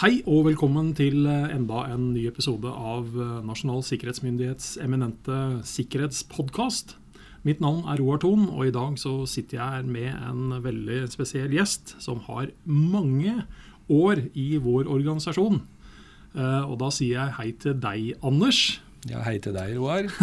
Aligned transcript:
Hei 0.00 0.22
og 0.24 0.46
velkommen 0.46 0.94
til 0.96 1.26
eh, 1.28 1.50
enda 1.52 1.82
en 1.92 2.06
ny 2.14 2.22
episode 2.30 2.70
av 2.72 3.10
eh, 3.20 3.32
Nasjonal 3.44 3.82
sikkerhetsmyndighets 3.84 4.78
eminente 4.80 5.40
sikkerhetspodkast. 5.68 6.94
Mitt 7.44 7.60
navn 7.60 7.82
er 7.84 8.00
Roar 8.00 8.22
Thon, 8.22 8.46
og 8.48 8.64
i 8.64 8.72
dag 8.72 8.96
så 8.96 9.12
sitter 9.28 9.58
jeg 9.58 9.74
her 9.74 9.90
med 9.92 10.08
en 10.14 10.54
veldig 10.64 11.02
spesiell 11.12 11.52
gjest 11.52 11.98
som 12.00 12.22
har 12.30 12.48
mange 12.64 13.42
år 13.92 14.22
i 14.32 14.54
vår 14.56 14.88
organisasjon. 14.88 15.60
Eh, 16.32 16.64
Og 16.64 16.80
da 16.80 16.88
sier 16.96 17.18
jeg 17.18 17.36
hei 17.36 17.50
til 17.60 17.76
deg, 17.84 18.08
Anders. 18.24 18.80
Ja, 19.04 19.20
hei 19.28 19.36
til 19.36 19.52
deg, 19.52 19.76
Roar. 19.76 20.08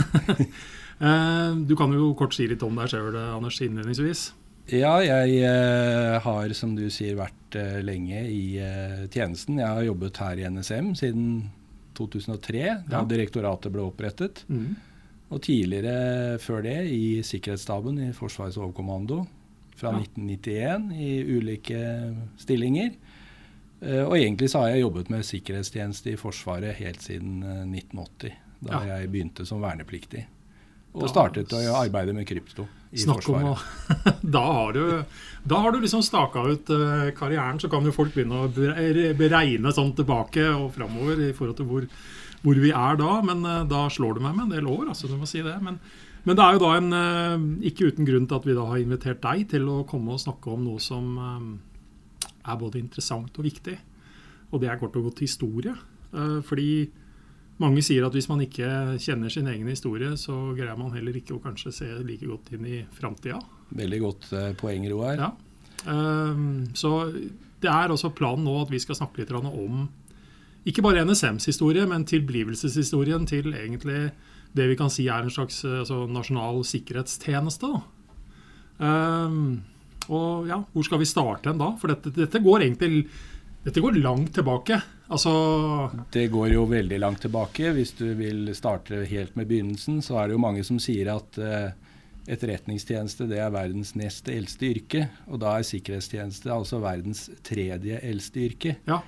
Du 1.69 1.75
kan 1.77 1.91
jo 1.93 2.15
kort 2.17 2.33
si 2.33 2.49
litt 2.49 2.65
om 2.65 2.81
deg 2.81 2.89
sjøl, 2.89 3.13
Anders, 3.13 3.61
innledningsvis. 3.61 4.31
Ja, 4.67 4.97
jeg 4.99 5.37
eh, 5.47 6.17
har, 6.23 6.51
som 6.57 6.73
du 6.75 6.87
sier, 6.91 7.15
vært 7.15 7.55
eh, 7.55 7.77
lenge 7.85 8.19
i 8.27 8.57
eh, 8.59 9.05
tjenesten. 9.13 9.61
Jeg 9.61 9.67
har 9.77 9.85
jobbet 9.87 10.19
her 10.19 10.41
i 10.41 10.47
NSM 10.51 10.89
siden 10.99 11.29
2003, 11.95 12.83
da 12.89 12.99
Ja. 12.99 13.05
direktoratet 13.07 13.71
ble 13.73 13.85
opprettet. 13.87 14.43
Mm. 14.51 14.75
Og 15.31 15.41
tidligere 15.43 16.37
før 16.39 16.61
det 16.67 16.75
i 16.91 17.21
Sikkerhetsstaben 17.23 17.97
i 18.09 18.11
Forsvarets 18.15 18.59
overkommando 18.59 19.21
fra 19.79 19.91
Ja. 19.95 19.99
1991 20.03 20.91
i 20.99 21.23
ulike 21.37 21.81
stillinger. 22.37 22.91
Eh, 23.81 24.03
Og 24.03 24.17
egentlig 24.17 24.49
så 24.51 24.59
har 24.65 24.69
jeg 24.75 24.81
jobbet 24.83 25.09
med 25.09 25.23
sikkerhetstjeneste 25.23 26.11
i 26.11 26.17
Forsvaret 26.19 26.75
helt 26.75 27.01
siden 27.01 27.43
eh, 27.43 27.63
1980, 27.65 28.33
da 28.67 28.83
Ja. 28.83 28.97
jeg 28.99 29.11
begynte 29.11 29.45
som 29.45 29.61
vernepliktig. 29.61 30.25
Og 30.97 31.11
startet 31.11 31.53
å 31.53 31.61
arbeide 31.77 32.15
med 32.15 32.27
krypto 32.29 32.65
i 32.91 33.01
Snakk 33.03 33.25
om 33.29 33.43
Forsvaret. 33.43 34.03
å 34.07 34.13
da, 34.37 34.43
har 34.59 34.77
du, 34.77 34.83
da 35.43 35.61
har 35.63 35.75
du 35.75 35.81
liksom 35.83 36.03
staka 36.05 36.43
ut 36.47 36.71
eh, 36.73 37.09
karrieren, 37.17 37.59
så 37.59 37.69
kan 37.71 37.85
jo 37.85 37.95
folk 37.95 38.15
begynne 38.15 38.45
å 38.45 38.51
beregne 38.51 39.73
sånn 39.75 39.93
tilbake 39.97 40.45
og 40.53 40.71
framover 40.77 41.21
i 41.27 41.33
forhold 41.35 41.59
til 41.59 41.67
hvor, 41.69 41.87
hvor 42.43 42.61
vi 42.63 42.71
er 42.71 42.99
da. 43.01 43.17
Men 43.27 43.43
eh, 43.45 43.65
da 43.69 43.85
slår 43.93 44.17
du 44.17 44.23
meg 44.25 44.37
med 44.37 44.47
en 44.47 44.55
del 44.55 44.69
år, 44.71 44.87
altså, 44.93 45.11
du 45.11 45.17
må 45.19 45.29
si 45.29 45.43
det. 45.45 45.57
Men, 45.63 45.81
men 46.23 46.39
det 46.39 46.45
er 46.45 46.55
jo 46.55 46.63
da 46.63 46.71
en 46.77 46.99
eh, 47.01 47.49
ikke 47.71 47.91
uten 47.91 48.07
grunn 48.07 48.29
til 48.29 48.39
at 48.39 48.47
vi 48.47 48.57
da 48.57 48.69
har 48.71 48.83
invitert 48.83 49.21
deg 49.25 49.49
til 49.55 49.67
å 49.73 49.81
komme 49.89 50.15
og 50.15 50.23
snakke 50.23 50.53
om 50.55 50.63
noe 50.69 50.83
som 50.83 51.11
er 52.47 52.59
både 52.59 52.79
interessant 52.79 53.35
og 53.35 53.49
viktig. 53.49 53.75
Og 54.53 54.63
det 54.63 54.71
er 54.71 54.79
kort 54.79 54.95
og 54.95 55.09
godt 55.09 55.19
historie. 55.25 55.73
Fordi 56.47 56.69
mange 57.61 57.81
sier 57.85 58.05
at 58.05 58.13
hvis 58.13 58.29
man 58.29 58.41
ikke 58.45 58.69
kjenner 59.01 59.33
sin 59.33 59.49
egen 59.49 59.67
historie, 59.71 60.11
så 60.19 60.35
greier 60.57 60.77
man 60.77 60.93
heller 60.93 61.15
ikke 61.17 61.37
å 61.37 61.41
kanskje 61.43 61.73
se 61.73 61.89
like 62.05 62.27
godt 62.29 62.51
inn 62.53 62.67
i 62.69 62.81
framtida. 62.93 63.39
Veldig 63.77 63.99
godt 64.03 64.31
eh, 64.37 64.51
poeng, 64.59 64.85
Roar. 64.91 65.21
Ja. 65.21 65.31
Ehm, 65.89 66.67
så 66.77 67.09
det 67.61 67.71
er 67.71 67.93
også 67.93 68.13
planen 68.15 68.45
nå 68.45 68.55
at 68.61 68.73
vi 68.73 68.81
skal 68.81 68.99
snakke 68.99 69.23
litt 69.23 69.33
om 69.33 69.87
ikke 70.67 70.83
bare 70.83 71.05
NSMs 71.07 71.47
historie, 71.47 71.85
men 71.87 72.05
tilblivelseshistorien 72.05 73.25
til 73.29 73.53
egentlig 73.55 74.11
det 74.57 74.67
vi 74.67 74.75
kan 74.79 74.91
si 74.91 75.07
er 75.07 75.23
en 75.23 75.33
slags 75.33 75.63
eh, 75.65 75.79
altså, 75.81 76.03
nasjonal 76.11 76.61
sikkerhetstjeneste. 76.67 77.71
Ehm, 78.83 79.41
og 80.07 80.47
ja, 80.47 80.61
hvor 80.73 80.85
skal 80.85 81.01
vi 81.01 81.09
starte 81.09 81.51
hen 81.51 81.61
da? 81.61 81.71
For 81.79 81.91
dette, 81.91 82.13
dette 82.15 82.43
går 82.43 82.67
egentlig 82.67 83.07
dette 83.67 83.83
går 83.83 83.97
langt 83.99 84.31
tilbake. 84.37 84.79
Altså 85.11 85.31
Det 86.11 86.29
går 86.31 86.53
jo 86.53 86.63
veldig 86.71 86.99
langt 87.03 87.25
tilbake. 87.25 87.73
Hvis 87.75 87.91
du 87.99 88.05
vil 88.15 88.53
starte 88.55 89.01
helt 89.09 89.35
med 89.35 89.49
begynnelsen, 89.49 89.99
så 90.01 90.21
er 90.21 90.29
det 90.29 90.37
jo 90.37 90.43
mange 90.43 90.63
som 90.63 90.79
sier 90.79 91.11
at 91.11 91.39
eh, 91.43 91.73
etterretningstjeneste 92.31 93.27
det 93.27 93.41
er 93.43 93.51
verdens 93.51 93.91
nest 93.99 94.31
eldste 94.31 94.69
yrke. 94.71 95.03
Og 95.27 95.41
da 95.43 95.57
er 95.57 95.67
sikkerhetstjeneste 95.67 96.51
altså 96.53 96.79
verdens 96.83 97.25
tredje 97.43 97.99
eldste 98.07 98.45
yrke. 98.47 98.77
Ja. 98.87 99.01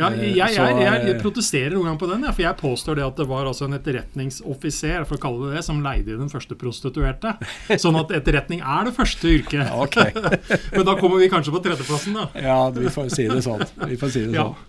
Ja, 0.00 0.08
jeg, 0.10 0.30
Eh, 0.30 0.36
jeg, 0.38 0.54
jeg, 0.56 0.76
jeg 0.84 1.14
eh, 1.14 1.18
protesterer 1.20 1.74
noen 1.76 1.90
gang 1.90 1.98
på 2.00 2.08
den, 2.10 2.24
ja, 2.24 2.32
for 2.32 2.42
jeg 2.46 2.56
påstår 2.60 2.96
det 3.00 3.04
at 3.06 3.20
det 3.20 3.26
var 3.28 3.48
altså 3.50 3.66
en 3.68 3.76
etterretningsoffiser 3.76 5.04
for 5.08 5.18
å 5.18 5.22
kalle 5.22 5.50
det 5.50 5.58
det, 5.58 5.64
som 5.66 5.82
leide 5.84 6.16
den 6.18 6.30
første 6.32 6.56
prostituerte. 6.58 7.34
Sånn 7.80 7.98
at 8.00 8.12
etterretning 8.16 8.62
er 8.64 8.88
det 8.88 8.94
første 8.96 9.28
yrket. 9.36 9.68
Okay. 9.80 10.12
Men 10.74 10.84
da 10.86 10.94
kommer 10.98 11.20
vi 11.20 11.28
kanskje 11.32 11.52
på 11.54 11.60
tredjeplassen, 11.64 12.16
da. 12.16 12.26
Ja, 12.42 12.58
vi 12.74 12.90
får 12.92 13.08
si 13.14 13.24
det 13.30 13.40
sånn. 13.44 13.62
Vi 13.88 13.96
får 14.00 14.12
si 14.12 14.24
det 14.26 14.36
Ja. 14.36 14.48
sånn. 14.50 14.66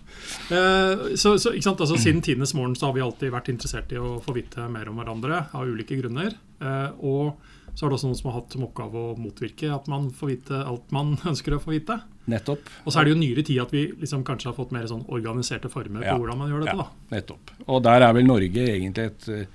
Eh, 0.56 1.16
Så, 1.19 1.36
så? 1.42 1.52
Altså, 1.56 1.98
siden 2.00 2.22
tidenes 2.24 2.53
morgen 2.58 2.75
så 2.75 2.88
har 2.90 2.94
vi 2.96 3.03
alltid 3.03 3.31
vært 3.34 3.50
interessert 3.53 3.92
i 3.92 4.00
å 4.00 4.19
få 4.24 4.34
vite 4.36 4.68
mer 4.72 4.90
om 4.92 5.00
hverandre 5.02 5.46
av 5.53 5.68
ulike 5.68 5.98
grunner. 6.00 6.36
Eh, 6.62 6.90
Og 7.02 7.36
så 7.76 7.86
er 7.86 7.90
det 7.90 7.96
også 7.98 8.08
noen 8.09 8.18
som 8.20 8.30
har 8.32 8.40
hatt 8.42 8.52
som 8.56 8.64
oppgave 8.68 9.02
å 9.12 9.18
motvirke 9.18 9.70
at 9.74 9.88
man 9.88 10.09
får 10.12 10.28
vite 10.34 10.59
alt 10.68 10.92
man 10.92 11.16
ønsker 11.32 11.56
å 11.56 11.62
få 11.64 11.72
vite. 11.76 12.00
Nettopp. 12.32 12.68
Og 12.86 12.92
så 12.94 13.00
er 13.02 13.06
det 13.08 13.14
jo 13.16 13.20
nyere 13.22 13.44
tid 13.48 13.62
at 13.64 13.72
vi 13.74 13.86
liksom 14.04 14.24
kanskje 14.28 14.52
har 14.52 14.58
fått 14.59 14.72
mer 14.76 14.86
sånn 14.92 15.06
organiserte 15.09 15.70
former 15.74 16.04
Ja. 16.06 16.14
på 16.16 16.22
hvordan 16.24 16.38
man 16.44 16.52
gjør 16.52 16.66
dette. 16.66 16.76
Ja, 16.78 16.86
da. 16.86 17.16
nettopp. 17.16 17.52
Og 17.68 17.81
der 17.88 18.02
er 18.08 18.14
vel 18.14 18.28
Norge 18.28 18.68
egentlig 18.76 19.06
et 19.12 19.28
eh, 19.30 19.46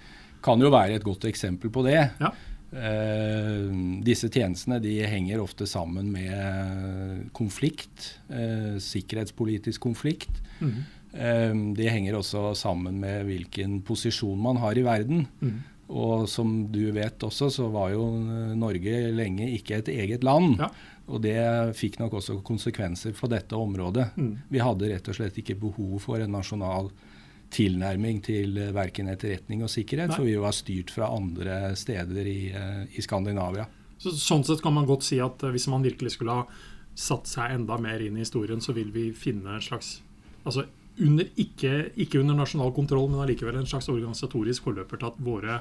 Kan 0.46 0.60
jo 0.62 0.68
være 0.70 0.94
et 0.94 1.02
godt 1.04 1.24
eksempel 1.26 1.70
på 1.74 1.82
det. 1.86 1.98
Ja. 2.20 2.28
Eh, 2.76 3.70
disse 4.06 4.28
tjenestene 4.30 4.78
de 4.82 4.92
henger 5.08 5.40
ofte 5.42 5.66
sammen 5.66 6.10
med 6.12 7.30
konflikt. 7.34 8.12
eh, 8.30 8.76
sikkerhetspolitisk 8.82 9.80
konflikt. 9.80 10.30
Mhm. 10.60 10.84
Eh, 11.14 11.54
de 11.74 11.88
henger 11.88 12.14
også 12.18 12.54
sammen 12.56 12.98
med 13.00 13.24
hvilken 13.26 13.80
posisjon 13.82 14.38
man 14.38 14.56
har 14.56 14.76
i 14.78 14.82
verden. 14.82 15.26
Mhm. 15.40 15.62
Og 15.86 16.26
som 16.28 16.64
du 16.72 16.90
vet 16.94 17.22
også, 17.22 17.50
så 17.52 17.68
var 17.70 17.92
jo 17.94 18.08
Norge 18.58 19.06
lenge 19.14 19.46
ikke 19.54 19.80
et 19.80 19.90
eget 19.94 20.26
land. 20.26 20.56
Ja. 20.58 20.70
Og 21.06 21.22
det 21.22 21.38
fikk 21.78 22.00
nok 22.00 22.16
også 22.18 22.40
konsekvenser 22.46 23.14
for 23.14 23.30
dette 23.30 23.54
området. 23.54 24.08
Mm. 24.18 24.32
Vi 24.50 24.62
hadde 24.62 24.90
rett 24.90 25.10
og 25.12 25.18
slett 25.18 25.38
ikke 25.38 25.58
behov 25.60 26.00
for 26.02 26.22
en 26.22 26.34
nasjonal 26.34 26.90
tilnærming 27.54 28.18
til 28.26 28.56
eh, 28.58 28.72
verken 28.74 29.10
etterretning 29.12 29.62
og 29.62 29.70
sikkerhet, 29.70 30.10
Nei. 30.10 30.16
for 30.18 30.26
vi 30.26 30.34
var 30.42 30.54
styrt 30.56 30.90
fra 30.90 31.12
andre 31.14 31.76
steder 31.78 32.26
i, 32.26 32.40
eh, 32.50 32.80
i 32.98 33.04
Skandinavia. 33.04 33.68
Så, 34.02 34.12
sånn 34.18 34.42
sett 34.44 34.64
kan 34.64 34.74
man 34.76 34.88
godt 34.88 35.06
si 35.06 35.20
at 35.22 35.44
eh, 35.46 35.52
hvis 35.54 35.68
man 35.70 35.86
virkelig 35.86 36.16
skulle 36.16 36.40
ha 36.40 36.48
satt 36.96 37.30
seg 37.30 37.54
enda 37.54 37.78
mer 37.78 38.02
inn 38.02 38.16
i 38.18 38.24
historien, 38.24 38.58
så 38.64 38.74
vil 38.76 38.90
vi 38.90 39.10
finne 39.16 39.54
en 39.54 39.62
slags 39.62 40.00
altså 40.42 40.66
under, 41.02 41.28
ikke, 41.36 41.90
ikke 42.00 42.22
under 42.22 42.38
nasjonal 42.38 42.72
kontroll, 42.74 43.10
men 43.12 43.20
allikevel 43.20 43.58
en 43.60 43.68
slags 43.68 43.90
organisatorisk 43.92 44.64
forløper 44.64 45.00
til 45.00 45.10
at 45.10 45.18
våre 45.22 45.58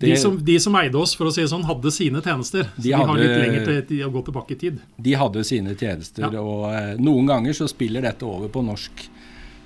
de 0.00 0.16
som, 0.16 0.36
de 0.44 0.56
som 0.60 0.74
eide 0.80 0.96
oss, 0.96 1.14
for 1.14 1.26
å 1.28 1.32
si 1.34 1.42
det 1.44 1.50
sånn, 1.52 1.64
hadde 1.68 1.90
sine 1.92 2.22
tjenester. 2.24 2.68
De 2.76 2.88
vi 2.88 2.92
har 2.92 3.16
litt 3.18 3.36
lenger 3.36 3.64
til, 3.66 3.80
til 3.90 4.04
å 4.06 4.10
gå 4.14 4.22
tilbake 4.24 4.52
i 4.56 4.60
tid. 4.62 4.78
De 4.96 5.12
hadde 5.20 5.44
sine 5.44 5.74
tjenester, 5.76 6.24
Ja. 6.32 6.40
og 6.40 6.70
eh, 6.72 6.94
noen 6.98 7.26
ganger 7.28 7.52
så 7.52 7.68
spiller 7.68 8.00
dette 8.02 8.24
over 8.24 8.48
på 8.48 8.62
norsk 8.64 9.08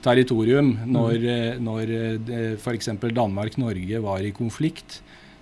territorium. 0.03 0.73
Når, 0.87 1.15
Mm. 1.15 1.29
eh, 1.29 1.59
når 1.59 2.59
f.eks. 2.59 2.87
Danmark-Norge 3.15 4.01
var 4.03 4.21
i 4.21 4.33
konflikt, 4.33 5.01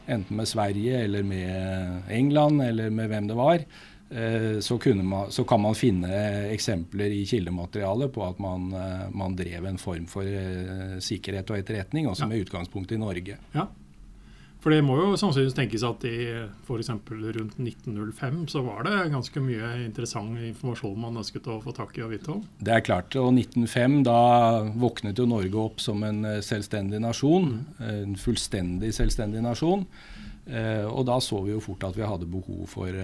enten 0.08 0.36
med 0.36 0.46
Sverige 0.48 1.04
eller 1.04 1.22
med 1.22 2.02
England 2.10 2.60
eller 2.62 2.90
med 2.90 3.08
hvem 3.10 3.26
det 3.28 3.36
var, 3.36 3.64
eh, 4.10 4.60
så, 4.60 4.78
kunne 4.78 5.02
man, 5.02 5.30
så 5.30 5.44
kan 5.46 5.60
man 5.60 5.74
finne 5.74 6.08
eksempler 6.52 7.10
i 7.10 7.24
kildematerialet 7.26 8.12
på 8.12 8.24
at 8.28 8.38
man, 8.38 8.72
eh, 8.72 9.08
man 9.14 9.34
drev 9.36 9.64
en 9.66 9.78
form 9.78 10.06
for 10.06 10.22
eh, 10.22 10.98
sikkerhet 11.00 11.50
og 11.50 11.58
etterretning, 11.58 12.06
også 12.10 12.22
Ja. 12.22 12.26
med 12.28 12.44
utgangspunkt 12.46 12.92
i 12.92 12.98
Norge. 12.98 13.38
Ja. 13.54 13.66
For 14.62 14.70
det 14.70 14.84
må 14.86 14.94
jo 14.94 15.16
sannsynligvis 15.18 15.56
tenkes 15.58 15.82
at 15.82 16.04
i 16.06 16.16
f.eks. 16.62 16.88
rundt 17.10 17.56
1905 17.58 18.36
så 18.52 18.60
var 18.62 18.84
det 18.86 19.08
ganske 19.10 19.40
mye 19.42 19.72
interessant 19.82 20.38
informasjon 20.38 21.00
man 21.02 21.18
ønsket 21.18 21.48
å 21.50 21.56
få 21.64 21.74
tak 21.74 21.96
i 21.98 22.04
og 22.06 22.12
vite 22.12 22.30
om. 22.30 22.44
Det 22.62 22.76
er 22.76 22.84
klart, 22.86 23.16
og 23.18 23.32
1905 23.34 23.96
da 24.06 24.14
våknet 24.78 25.18
jo 25.18 25.26
Norge 25.26 25.58
opp 25.64 25.82
som 25.82 26.04
en 26.06 26.22
eh, 26.30 26.38
selvstendig 26.46 27.02
nasjon. 27.02 27.48
eh, 27.80 28.04
En 28.04 28.14
fullstendig 28.14 28.92
selvstendig 28.94 29.42
nasjon. 29.42 29.82
Eh, 30.46 30.86
og 30.86 31.08
da 31.10 31.18
så 31.22 31.42
vi 31.42 31.56
jo 31.56 31.60
fort 31.62 31.82
at 31.90 31.98
vi 31.98 32.06
hadde 32.06 32.30
behov 32.30 32.62
for, 32.70 33.02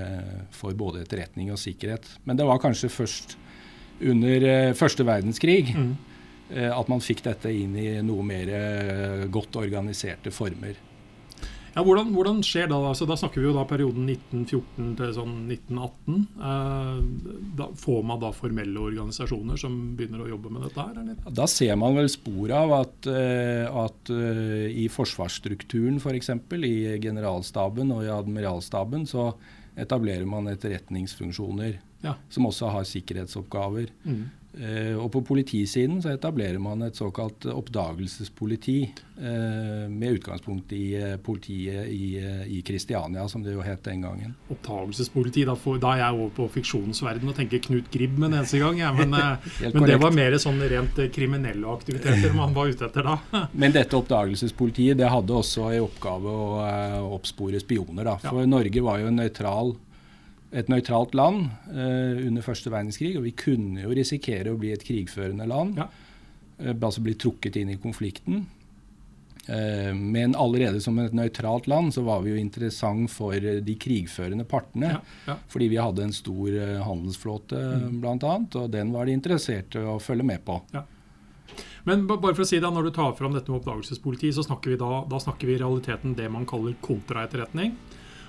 for 0.55 0.79
både 0.79 1.03
etterretning 1.03 1.51
og 1.51 1.59
sikkerhet. 1.59 2.07
Men 2.25 2.39
det 2.39 2.47
var 2.47 2.63
kanskje 2.63 2.91
først 3.01 3.35
under 3.99 4.75
første 4.79 5.03
verdenskrig 5.03 5.75
Mm. 5.75 5.97
at 6.55 6.89
man 6.89 7.03
fikk 7.03 7.25
dette 7.27 7.51
inn 7.53 7.75
i 7.77 7.99
noe 8.01 8.23
mer 8.25 9.27
godt 9.29 9.59
organiserte 9.61 10.31
former. 10.33 10.79
Ja, 11.79 11.83
hvordan, 11.87 12.09
hvordan 12.11 12.41
skjer 12.43 12.67
da? 12.73 12.77
Altså, 12.91 13.07
da 13.07 13.15
snakker 13.15 13.39
vi 13.39 13.47
jo 13.47 13.53
da 13.55 13.63
perioden 13.71 14.09
1914 14.11 14.97
til 14.99 15.13
sånn 15.15 15.35
1918. 15.47 16.17
Eh, 16.49 17.43
da 17.61 17.69
får 17.79 18.01
man 18.09 18.19
da 18.25 18.33
formelle 18.35 18.83
organisasjoner 18.83 19.61
som 19.63 19.77
begynner 19.99 20.25
å 20.25 20.31
jobbe 20.33 20.51
med 20.51 20.65
dette 20.67 20.83
her? 20.89 20.99
Eller? 21.05 21.21
Da 21.39 21.47
ser 21.47 21.79
man 21.79 21.95
vel 21.95 22.11
spor 22.11 22.51
av 22.57 22.75
at, 22.81 23.07
eh, 23.13 23.71
at 23.85 24.11
eh, 24.11 24.67
i 24.75 24.89
forsvarsstrukturen 24.91 26.01
f.eks., 26.03 26.33
for 26.51 26.67
i 26.67 26.99
generalstaben 26.99 27.95
og 27.95 28.03
i 28.09 28.11
admiralstaben, 28.11 29.07
så 29.07 29.29
etablerer 29.79 30.27
man 30.27 30.51
etterretningsfunksjoner 30.51 31.79
Ja. 32.03 32.17
som 32.31 32.47
også 32.47 32.73
har 32.75 32.85
sikkerhetsoppgaver. 32.87 33.89
Mm. 34.05 34.25
Eh, 34.59 34.97
og 34.99 35.13
på 35.15 35.21
politisiden 35.23 36.01
så 36.03 36.11
etablerer 36.17 36.59
man 36.59 36.83
et 36.83 36.99
såkalt 36.99 37.47
oppdagelsespoliti 37.47 38.79
eh, 38.83 39.85
med 39.87 40.19
utgangspunkt 40.19 40.73
i 40.75 40.97
eh, 40.99 41.15
politiet 41.23 41.87
i, 41.87 42.59
Kristiania, 42.67 43.29
som 43.31 43.45
det 43.45 43.55
jo 43.55 43.63
het 43.63 43.85
den 43.87 44.03
gangen. 44.03 44.35
Oppdagelsespoliti, 44.51 45.45
da, 45.47 45.55
får, 45.55 45.79
da 45.85 45.95
er 45.95 46.03
jeg 46.03 46.19
over 46.19 46.35
på 46.41 46.49
fiksjonens 46.59 47.03
verden 47.07 47.31
og 47.31 47.39
tenker 47.39 47.63
Knut 47.69 47.91
Gribb 47.95 48.19
med 48.19 48.33
en 48.33 48.41
eneste 48.41 48.59
gang. 48.63 48.83
Ja, 48.83 48.91
men, 48.97 49.15
men 49.75 49.87
det 49.87 50.01
var 50.03 50.17
mer 50.17 50.39
sånn 50.43 50.59
rent 50.75 50.99
kriminelle 51.15 51.71
aktiviteter 51.71 52.35
man 52.35 52.57
var 52.57 52.73
ute 52.73 52.89
etter 52.89 53.07
da. 53.07 53.19
Men 53.59 53.73
dette 53.75 53.97
oppdagelsespolitiet 53.97 54.99
det 54.99 55.09
hadde 55.11 55.35
også 55.35 55.71
i 55.75 55.79
oppgave 55.83 56.33
å 56.33 57.13
oppspore 57.15 57.61
spioner. 57.63 58.07
Da. 58.09 58.17
For 58.23 58.47
Norge 58.49 58.83
var 58.85 58.99
jo 59.03 59.11
en 59.11 59.21
nøytral, 59.21 59.73
et 60.53 60.69
nøytralt 60.73 61.15
land 61.19 61.49
eh, 61.73 62.27
under 62.27 62.45
første 62.45 62.71
verdenskrig, 62.73 63.17
og 63.19 63.27
vi 63.27 63.35
kunne 63.37 63.83
jo 63.85 63.91
risikere 63.97 64.53
å 64.55 64.61
bli 64.61 64.73
et 64.73 64.85
krigførende 64.87 65.47
land. 65.49 65.77
Ja. 65.83 65.89
eh, 66.59 66.73
altså 66.75 67.05
bli 67.05 67.15
trukket 67.21 67.57
inn 67.61 67.75
i 67.75 67.77
konflikten. 67.83 68.47
Eh, 69.49 69.93
men 69.97 70.35
allerede 70.37 70.81
som 70.85 70.99
et 71.01 71.15
nøytralt 71.17 71.69
land 71.69 71.95
så 71.97 72.03
var 72.05 72.21
vi 72.25 72.35
jo 72.35 72.41
interessant 72.41 73.09
for 73.13 73.33
de 73.37 73.77
krigførende 73.81 74.45
partene. 74.49 74.95
Ja, 74.99 75.01
ja. 75.31 75.37
Fordi 75.49 75.69
vi 75.73 75.81
hadde 75.81 76.05
en 76.05 76.13
stor 76.17 76.49
eh, 76.53 76.79
handelsflåte 76.85 77.65
Mm. 77.79 78.05
annet, 78.05 78.57
og 78.57 78.71
den 78.71 78.93
var 78.93 79.07
de 79.07 79.13
interesserte 79.17 79.81
å 79.85 79.99
følge 80.01 80.25
med 80.25 80.45
på. 80.45 80.61
Men 81.85 82.07
bare 82.07 82.35
for 82.35 82.43
å 82.45 82.47
si 82.47 82.59
det, 82.61 82.69
når 82.69 82.85
du 82.85 82.91
tar 82.91 83.15
fram 83.17 83.33
dette 83.33 83.49
med 83.51 83.63
oppdagelsespoliti, 83.63 84.33
så 84.33 84.45
snakker 84.45 84.75
vi 84.75 84.77
da, 84.77 85.05
da 85.09 85.21
snakker 85.21 85.47
vi 85.49 85.55
i 85.55 85.61
realiteten 85.63 86.15
det 86.15 86.29
man 86.31 86.45
kaller 86.45 86.75
kontraetterretning. 86.85 87.73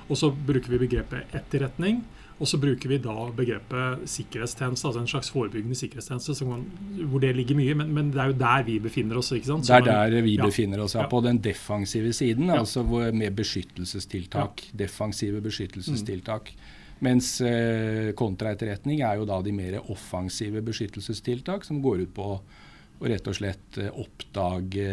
Og 0.10 0.18
så 0.18 0.32
bruker 0.34 0.70
vi 0.74 0.78
begrepet 0.88 1.36
etterretning. 1.38 2.04
Og 2.40 2.48
så 2.48 2.56
bruker 2.58 2.88
vi 2.88 2.98
da 3.04 3.14
begrepet 3.36 4.06
sikkerhetstjeneste, 4.08 4.88
altså 4.88 5.02
en 5.02 5.10
slags 5.12 5.28
forebyggende 5.30 5.76
sikkerhetstjeneste, 5.76 6.36
som 6.40 6.62
hvor 7.12 7.20
det 7.20 7.34
ligger 7.36 7.58
mye. 7.60 7.74
Men, 7.76 7.90
men 7.94 8.12
det 8.16 8.22
er 8.24 8.30
jo 8.32 8.38
der 8.40 8.64
vi 8.64 8.78
befinner 8.80 9.18
oss. 9.20 9.32
ikke 9.36 9.46
sant? 9.50 9.66
Så 9.68 9.82
Det 9.84 9.92
er 9.92 10.10
der 10.16 10.22
vi 10.24 10.38
ja. 10.38 10.46
befinner 10.48 10.80
oss, 10.86 10.96
ja, 10.96 11.02
Ja. 11.02 11.08
på 11.12 11.20
den 11.26 11.38
defensive 11.44 12.14
siden, 12.16 12.46
Ja. 12.48 12.60
altså 12.62 12.84
med 13.12 13.36
beskyttelsestiltak. 13.36 14.64
Defensive 14.76 15.42
beskyttelsestiltak. 15.44 16.54
Mens 17.02 17.42
eh, 17.42 18.12
kontraetterretning 18.16 19.02
er 19.02 19.16
jo 19.20 19.26
da 19.26 19.42
de 19.42 19.52
mer 19.56 19.80
offensive 19.92 20.62
beskyttelsestiltak, 20.64 21.64
som 21.68 21.82
går 21.84 22.02
ut 22.08 22.14
på 22.14 22.24
å 23.00 23.08
rett 23.08 23.28
og 23.28 23.36
slett 23.36 23.78
eh, 23.80 23.92
oppdage 23.92 24.88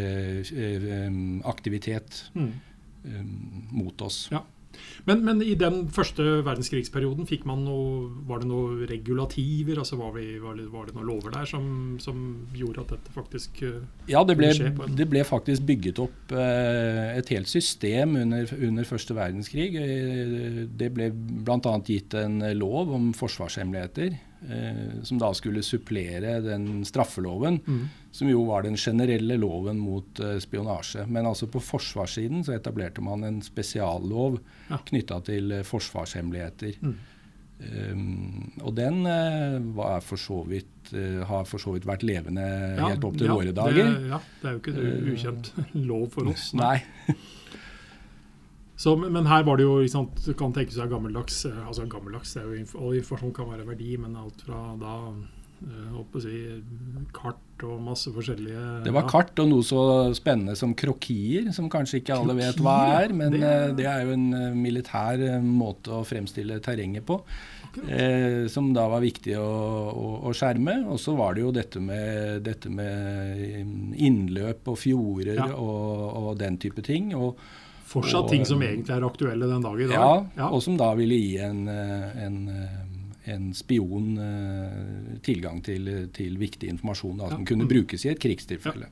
eh, 0.51 1.11
aktivitet 1.47 2.25
Mm. 2.35 2.53
eh, 3.07 3.23
mot 3.73 4.03
oss. 4.03 4.29
Ja. 4.33 4.43
Men, 5.09 5.23
men 5.27 5.43
i 5.45 5.55
den 5.59 5.87
første 5.93 6.25
verdenskrigsperioden 6.47 7.29
fikk 7.29 7.47
man 7.49 7.65
noe, 7.67 8.09
var 8.29 8.43
det 8.43 8.49
noen 8.51 8.85
regulativer? 8.91 9.81
altså 9.83 9.99
Var, 10.01 10.13
vi, 10.17 10.27
var, 10.43 10.57
det, 10.59 10.67
var 10.73 10.89
det 10.89 10.97
noen 10.97 11.09
lover 11.11 11.35
der 11.35 11.49
som, 11.49 11.67
som 12.03 12.23
gjorde 12.57 12.85
at 12.85 12.95
dette 12.97 13.15
faktisk 13.15 13.63
eh, 13.67 13.83
Ja, 14.11 14.23
det 14.27 14.39
ble, 14.39 14.53
skje 14.57 14.73
Ja, 14.73 14.89
det 15.01 15.09
ble 15.13 15.25
faktisk 15.27 15.67
bygget 15.69 16.01
opp 16.03 16.35
eh, 16.37 17.17
et 17.17 17.33
helt 17.35 17.51
system 17.51 18.17
under, 18.23 18.51
under 18.59 18.89
første 18.89 19.17
verdenskrig. 19.17 19.69
Eh, 19.81 20.63
det 20.67 20.93
ble 20.95 21.11
bl.a. 21.13 21.77
gitt 21.87 22.17
en 22.19 22.41
lov 22.59 22.95
om 22.97 23.13
forsvarshemmeligheter, 23.17 24.17
som 25.09 25.19
da 25.19 25.31
skulle 25.35 25.63
supplere 25.65 26.37
den 26.45 26.85
straffeloven, 26.87 27.57
mm. 27.65 27.87
Som 28.17 28.31
jo 28.31 28.47
var 28.49 28.65
den 28.65 28.79
generelle 28.81 29.37
loven 29.37 29.77
mot 29.83 30.23
uh, 30.25 30.39
spionasje. 30.41 31.05
Men 31.13 31.29
altså 31.29 31.49
på 31.53 31.61
forsvarssiden 31.61 32.47
så 32.47 32.55
etablerte 32.57 33.05
man 33.05 33.25
en 33.29 33.43
spesiallov 33.45 34.39
Ja. 34.71 34.79
knytta 34.89 35.21
til 35.29 35.53
uh, 35.59 35.67
forsvarshemmeligheter. 35.69 36.79
Mm. 36.81 36.97
Um, 37.57 38.51
og 38.69 38.75
den 38.77 38.99
uh, 39.09 40.01
for 40.05 40.21
så 40.21 40.43
vidt, 40.49 40.73
har 41.27 41.47
for 41.49 41.59
så 41.59 41.73
vidt 41.75 41.87
vært 41.89 42.05
levende 42.07 42.43
Ja, 42.77 42.93
helt 42.93 43.05
opp 43.09 43.17
til 43.19 43.27
ja, 43.27 43.35
våre 43.35 43.53
dager. 43.57 43.89
Det, 43.91 44.11
ja, 44.13 44.19
det 44.43 44.49
er 44.49 44.53
jo 44.55 44.61
ikke 44.61 44.75
Eh, 44.77 45.09
ukjent 45.17 45.49
lov 45.89 46.05
for 46.15 46.29
oss. 46.31 46.53
Nei. 46.55 46.77
Så, 48.77 48.93
men 48.97 49.25
her 49.27 49.43
var 49.47 49.57
det 49.57 49.65
jo 49.65 49.79
liksom, 49.81 50.11
Du 50.21 50.35
kan 50.37 50.53
tenke 50.53 50.75
seg 50.75 50.91
gammeldags 50.93 51.39
altså 51.49 51.87
gammeldags, 51.89 52.35
det 52.37 52.43
er 52.43 52.51
jo, 52.61 52.67
All 52.85 52.99
informasjon 52.99 53.33
kan 53.39 53.49
være 53.49 53.65
verdi, 53.67 53.95
men 54.03 54.19
alt 54.21 54.45
fra 54.45 54.61
da 54.81 54.97
eh, 55.67 55.89
holdt 55.97 56.17
å 56.17 56.23
si, 56.23 56.37
kart 57.17 57.65
og 57.67 57.81
masse 57.81 58.11
forskjellige 58.13 58.85
Det 58.85 58.93
var 58.93 59.07
ja. 59.07 59.09
kart 59.09 59.39
og 59.41 59.49
noe 59.49 59.65
så 59.65 59.83
spennende 60.17 60.55
som 60.57 60.75
krokier, 60.77 61.51
som 61.57 61.71
kanskje 61.73 62.03
ikke 62.03 62.17
alle 62.21 62.35
vet 62.37 62.57
hva 62.61 62.77
er. 63.03 63.13
Men 63.17 63.33
det 63.33 63.43
er- 63.43 63.69
er, 63.71 63.73
det 63.79 63.87
er 63.87 64.05
jo 64.05 64.13
en 64.17 64.27
eh, 64.35 64.55
militær 64.55 65.21
eh, 65.31 65.41
måte 65.43 65.89
å 65.91 66.05
fremstille 66.05 66.61
terrenget 66.61 67.07
på. 67.09 67.21
Eh, 67.89 68.47
som 68.49 68.71
da 68.73 68.87
var 68.89 69.03
viktig 69.05 69.35
å, 69.37 69.45
å, 69.93 70.07
å 70.29 70.33
skjerme. 70.37 70.79
Og 70.89 70.97
så 71.01 71.13
var 71.17 71.35
det 71.37 71.43
jo 71.45 71.53
dette 71.53 71.81
med, 71.81 72.43
dette 72.47 72.71
med 72.73 73.37
eh, 73.37 73.61
innløp 74.07 74.69
og 74.73 74.79
fjorder 74.81 75.35
Ja. 75.37 75.51
og, 75.57 76.17
og 76.23 76.39
den 76.41 76.57
type 76.63 76.83
ting. 76.87 77.13
Og, 77.17 77.37
Fortsatt 77.87 78.25
og, 78.25 78.31
ting 78.33 78.43
som 78.49 78.63
eh, 78.65 78.73
egentlig 78.75 78.97
er 78.97 79.05
aktuelle 79.07 79.47
den 79.47 79.63
dag 79.63 79.81
i 79.81 79.87
dag. 79.87 79.93
ja, 79.95 80.27
Ja. 80.41 80.49
og 80.51 80.63
som 80.65 80.77
da 80.77 80.89
ville 80.99 81.15
gi 81.21 81.37
en, 81.39 81.69
eh, 81.69 82.25
en, 82.25 82.39
eh, 82.49 82.81
en 83.27 83.51
spion 83.55 84.13
eh, 84.19 85.19
tilgang 85.27 85.63
til, 85.67 86.09
til 86.15 86.37
viktig 86.39 86.69
informasjon 86.71 87.19
da, 87.19 87.29
som 87.33 87.41
Ja. 87.43 87.47
kunne 87.51 87.65
Mm. 87.67 87.73
brukes 87.75 88.05
i 88.07 88.11
et 88.11 88.21
krigstilfelle. 88.23 88.87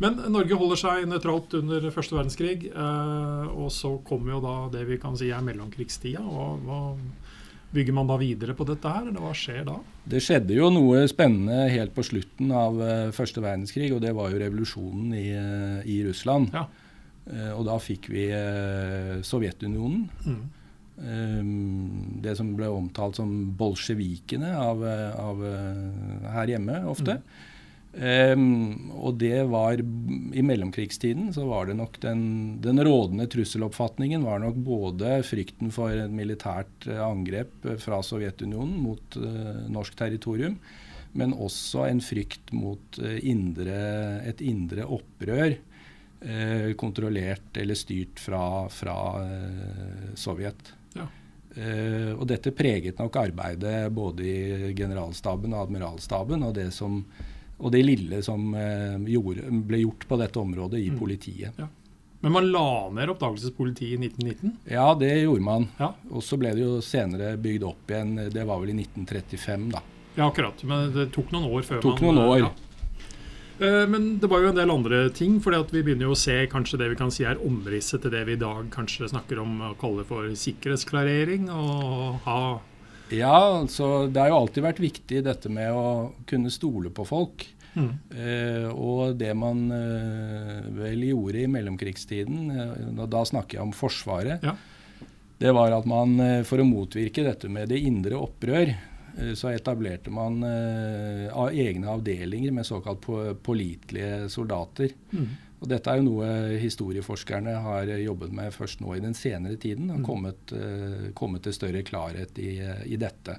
Men 0.00 0.14
Norge 0.30 0.54
holder 0.54 0.76
seg 0.78 1.08
nøytralt 1.10 1.54
under 1.58 1.90
første 1.90 2.14
verdenskrig. 2.14 2.66
Eh, 2.70 3.48
og 3.50 3.70
så 3.74 3.96
kommer 4.06 4.36
jo 4.36 4.40
da 4.40 4.68
det 4.78 4.86
vi 4.86 4.96
kan 4.98 5.16
si 5.18 5.30
er 5.30 5.40
mellomkrigstida. 5.42 6.20
Og 6.22 6.60
hva 6.64 6.82
Bygger 7.70 7.92
man 7.92 8.06
da 8.08 8.16
videre 8.16 8.54
på 8.56 8.64
dette 8.64 8.88
her, 8.88 9.02
eller 9.10 9.20
hva 9.20 9.34
skjer 9.36 9.66
da? 9.68 9.74
Det 10.08 10.22
skjedde 10.24 10.54
jo 10.56 10.70
noe 10.72 11.02
spennende 11.06 11.66
helt 11.68 11.92
på 11.92 12.00
slutten 12.00 12.48
av 12.50 12.78
eh, 12.80 13.10
første 13.12 13.42
verdenskrig, 13.44 13.90
og 13.92 14.00
det 14.00 14.14
var 14.16 14.30
jo 14.32 14.38
revolusjonen 14.40 15.12
i, 15.12 15.26
eh, 15.36 15.82
i 15.84 15.98
Russland. 16.06 16.48
Ja. 16.56 16.62
Eh, 17.28 17.52
og 17.52 17.66
da 17.68 17.76
fikk 17.76 18.08
vi 18.08 18.24
eh, 18.32 19.20
Sovjetunionen. 19.20 20.08
Mm. 20.24 20.40
Eh, 21.02 21.52
det 22.24 22.34
som 22.38 22.54
ble 22.58 22.70
omtalt 22.72 23.20
som 23.20 23.30
bolsjevikene 23.58 24.54
av, 24.56 24.82
av, 25.18 25.46
eh, 25.52 26.32
her 26.34 26.56
hjemme 26.56 26.82
ofte. 26.90 27.20
Eh, 27.96 28.36
og 29.00 29.16
det 29.18 29.40
var 29.48 29.80
I 29.80 30.42
mellomkrigstiden 30.44 31.32
så 31.34 31.46
var 31.48 31.66
det 31.66 31.78
nok 31.78 31.96
den, 32.02 32.20
den 32.62 32.78
rådende 32.84 33.26
trusseloppfatningen 33.32 34.26
var 34.26 34.42
nok 34.42 34.58
både 34.60 35.16
frykten 35.26 35.72
for 35.74 35.96
et 35.96 36.12
militært 36.12 36.86
eh, 36.86 37.00
angrep 37.00 37.64
eh, 37.64 37.78
fra 37.80 38.02
Sovjetunionen 38.04 38.76
mot 38.84 39.18
uh, 39.18 39.64
norsk 39.72 39.96
territorium, 39.98 40.58
men 41.18 41.32
også 41.34 41.88
en 41.88 42.02
frykt 42.04 42.52
mot 42.54 43.00
uh, 43.00 43.16
indre, 43.24 43.80
et 44.28 44.44
indre 44.46 44.84
opprør 44.84 45.56
uh, 45.56 46.70
kontrollert 46.78 47.56
eller 47.58 47.78
styrt 47.78 48.20
fra, 48.22 48.42
fra 48.68 48.98
Sovjet. 50.14 50.74
Ja. 50.94 51.08
Uh, 51.58 52.12
og 52.20 52.26
dette 52.30 52.52
preget 52.54 53.00
nok 53.00 53.16
arbeidet 53.18 53.88
både 53.92 54.22
i 54.22 54.72
generalstaben 54.78 55.54
og 55.56 55.64
admiralstaben, 55.66 56.44
og 56.46 56.54
det, 56.54 56.68
som, 56.76 57.00
og 57.58 57.72
det 57.74 57.80
lille 57.86 58.20
som 58.22 58.52
uh, 58.54 58.94
gjorde, 59.08 59.48
ble 59.66 59.80
gjort 59.82 60.06
på 60.08 60.18
dette 60.20 60.38
området 60.38 60.78
i 60.84 60.90
Mm. 60.92 60.98
politiet. 61.00 61.58
Men 62.20 62.32
man 62.34 62.48
la 62.50 62.90
ned 62.90 63.10
oppdagelsespolitiet 63.12 63.94
i 63.94 63.98
1919. 64.08 64.56
Ja, 64.70 64.94
det 64.98 65.12
gjorde 65.22 65.42
man. 65.46 65.68
Ja. 65.78 65.92
Og 66.10 66.22
så 66.26 66.36
ble 66.38 66.50
det 66.54 66.64
jo 66.64 66.80
senere 66.82 67.36
bygd 67.38 67.62
opp 67.62 67.90
igjen. 67.90 68.16
Det 68.34 68.42
var 68.46 68.58
vel 68.58 68.72
i 68.72 68.78
1935, 68.82 69.68
da. 69.70 69.82
Ja, 70.16 70.26
akkurat. 70.26 70.64
Men 70.66 70.90
det 70.94 71.12
tok 71.14 71.30
noen 71.30 71.46
år 71.46 71.62
før 71.62 71.80
Tok 71.84 72.00
man 72.02 72.14
noen 72.18 72.24
år. 72.32 72.38
Ja. 72.42 72.50
Eh, 73.60 73.86
Men 73.90 74.18
det 74.22 74.28
var 74.30 74.40
jo 74.44 74.48
en 74.52 74.54
del 74.58 74.70
andre 74.70 75.10
ting. 75.10 75.40
fordi 75.40 75.62
vi 75.72 75.82
begynner 75.82 76.06
jo 76.08 76.14
å 76.14 76.16
se 76.18 76.46
kanskje 76.46 76.78
det 76.78 76.88
vi 76.90 76.96
kan 77.00 77.10
si 77.10 77.24
er 77.24 77.40
omrisset 77.44 78.02
til 78.02 78.10
det 78.14 78.24
vi 78.26 78.32
i 78.36 78.40
dag 78.40 78.68
kanskje 78.70 79.08
snakker 79.10 79.40
om 79.42 79.60
å 79.60 79.74
kalle 79.80 80.04
for 80.04 80.28
sikkerhetsklarering. 80.30 81.48
Og 81.50 82.20
ha 82.24 82.60
Ja, 83.10 83.64
så 83.66 84.06
det 84.12 84.20
har 84.20 84.28
jo 84.28 84.40
alltid 84.42 84.62
vært 84.64 84.78
viktig 84.84 85.22
dette 85.24 85.48
med 85.48 85.72
å 85.72 86.12
kunne 86.26 86.50
stole 86.50 86.90
på 86.90 87.06
folk. 87.06 87.46
mm, 87.74 87.94
Eh, 88.14 88.68
og 88.74 89.16
det 89.18 89.34
man 89.36 89.70
eh, 89.72 90.62
vel 90.76 91.00
gjorde 91.08 91.42
i 91.42 91.46
mellomkrigstiden, 91.46 92.50
eh, 92.50 93.06
da 93.06 93.22
snakker 93.24 93.54
jeg 93.58 93.62
om 93.62 93.72
Forsvaret, 93.72 94.42
Ja. 94.42 94.54
det 95.38 95.52
var 95.54 95.72
at 95.72 95.86
man 95.86 96.18
eh, 96.20 96.42
for 96.42 96.58
å 96.58 96.64
motvirke 96.68 97.22
dette 97.24 97.48
med 97.48 97.68
det 97.68 97.78
indre 97.80 98.12
opprør, 98.18 98.74
så 99.34 99.50
etablerte 99.52 100.10
man 100.14 100.40
eh, 100.46 101.28
egne 101.52 101.88
avdelinger 101.92 102.52
med 102.54 102.66
såkalt 102.68 103.00
på, 103.04 103.18
pålitelige 103.42 104.28
soldater. 104.30 104.92
mm, 105.12 105.28
Og 105.60 105.68
dette 105.72 105.90
er 105.90 105.98
jo 105.98 106.04
noe 106.06 106.26
historieforskerne 106.62 107.56
har 107.64 107.88
jobbet 107.98 108.32
med 108.32 108.52
først 108.54 108.80
nå 108.80 108.92
i 108.96 109.00
den 109.02 109.14
senere 109.18 109.56
tiden, 109.58 109.90
og 109.90 109.98
Mm. 110.00 110.04
kommet, 110.06 110.52
eh, 110.54 111.08
kommet 111.18 111.42
til 111.42 111.52
større 111.52 111.82
klarhet 111.82 112.38
i, 112.38 112.60
i 112.86 112.96
dette. 112.96 113.38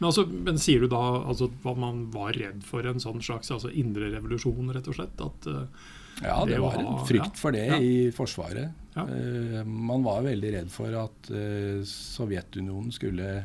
Men, 0.00 0.06
altså, 0.12 0.24
men 0.30 0.56
sier 0.58 0.80
du 0.80 0.86
da 0.88 1.00
altså, 1.26 1.50
at 1.66 1.76
man 1.76 2.06
var 2.14 2.32
redd 2.32 2.62
for 2.64 2.86
en 2.86 3.00
sånn 3.02 3.20
slags 3.20 3.50
altså, 3.50 3.68
indre 3.74 4.12
revolusjon, 4.14 4.70
rett 4.72 4.86
og 4.88 4.94
slett? 4.94 5.20
At, 5.20 5.46
uh, 5.46 5.66
Ja, 6.22 6.44
Det 6.44 6.54
det 6.54 6.60
var 6.60 6.74
en 6.78 6.86
ha- 6.86 7.04
frykt 7.06 7.34
ja, 7.34 7.40
for 7.40 7.52
det 7.52 7.66
ja. 7.66 7.76
i 7.80 8.10
Forsvaret. 8.12 8.70
Ja. 8.94 9.04
Uh, 9.08 9.64
man 9.64 10.02
var 10.02 10.22
veldig 10.22 10.52
redd 10.52 10.70
for 10.70 10.86
at 10.94 11.30
uh, 11.30 11.82
Sovjetunionen 11.84 12.92
skulle 12.92 13.44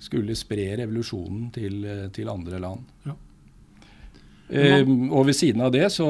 skulle 0.00 0.36
spre 0.38 0.70
revolusjonen 0.78 1.48
til, 1.54 1.82
til 2.14 2.30
andre 2.30 2.60
land. 2.62 2.84
Ja. 3.06 3.16
Eh, 4.48 4.80
og 5.12 5.26
ved 5.28 5.36
siden 5.36 5.60
av 5.60 5.72
det, 5.74 5.84
så 5.92 6.06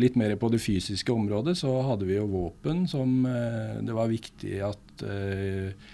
litt 0.00 0.16
mer 0.16 0.32
på 0.40 0.48
det 0.52 0.62
fysiske 0.64 1.12
området, 1.12 1.58
så 1.60 1.74
hadde 1.90 2.08
vi 2.08 2.16
jo 2.16 2.30
våpen 2.30 2.86
som 2.88 3.20
eh, 3.28 3.82
det 3.84 3.96
var 3.96 4.08
viktig 4.08 4.54
at 4.64 5.04
eh, 5.04 5.92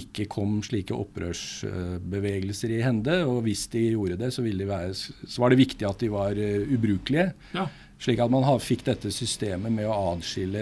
ikke 0.00 0.26
kom 0.32 0.58
slike 0.64 0.96
opprørsbevegelser 0.96 2.72
i 2.76 2.82
hende. 2.84 3.20
Og 3.28 3.42
hvis 3.46 3.66
de 3.72 3.86
gjorde 3.92 4.18
det, 4.20 4.32
så, 4.32 4.44
de 4.44 4.68
være, 4.68 4.96
så 4.96 5.44
var 5.44 5.52
det 5.52 5.62
viktig 5.62 5.88
at 5.88 6.04
de 6.04 6.10
var 6.12 6.36
uh, 6.36 6.74
ubrukelige. 6.76 7.30
Ja. 7.56 7.64
Slik 8.02 8.20
at 8.20 8.34
man 8.34 8.44
fikk 8.60 8.84
dette 8.84 9.08
systemet 9.14 9.72
med 9.72 9.88
å 9.88 9.96
adskille 10.10 10.60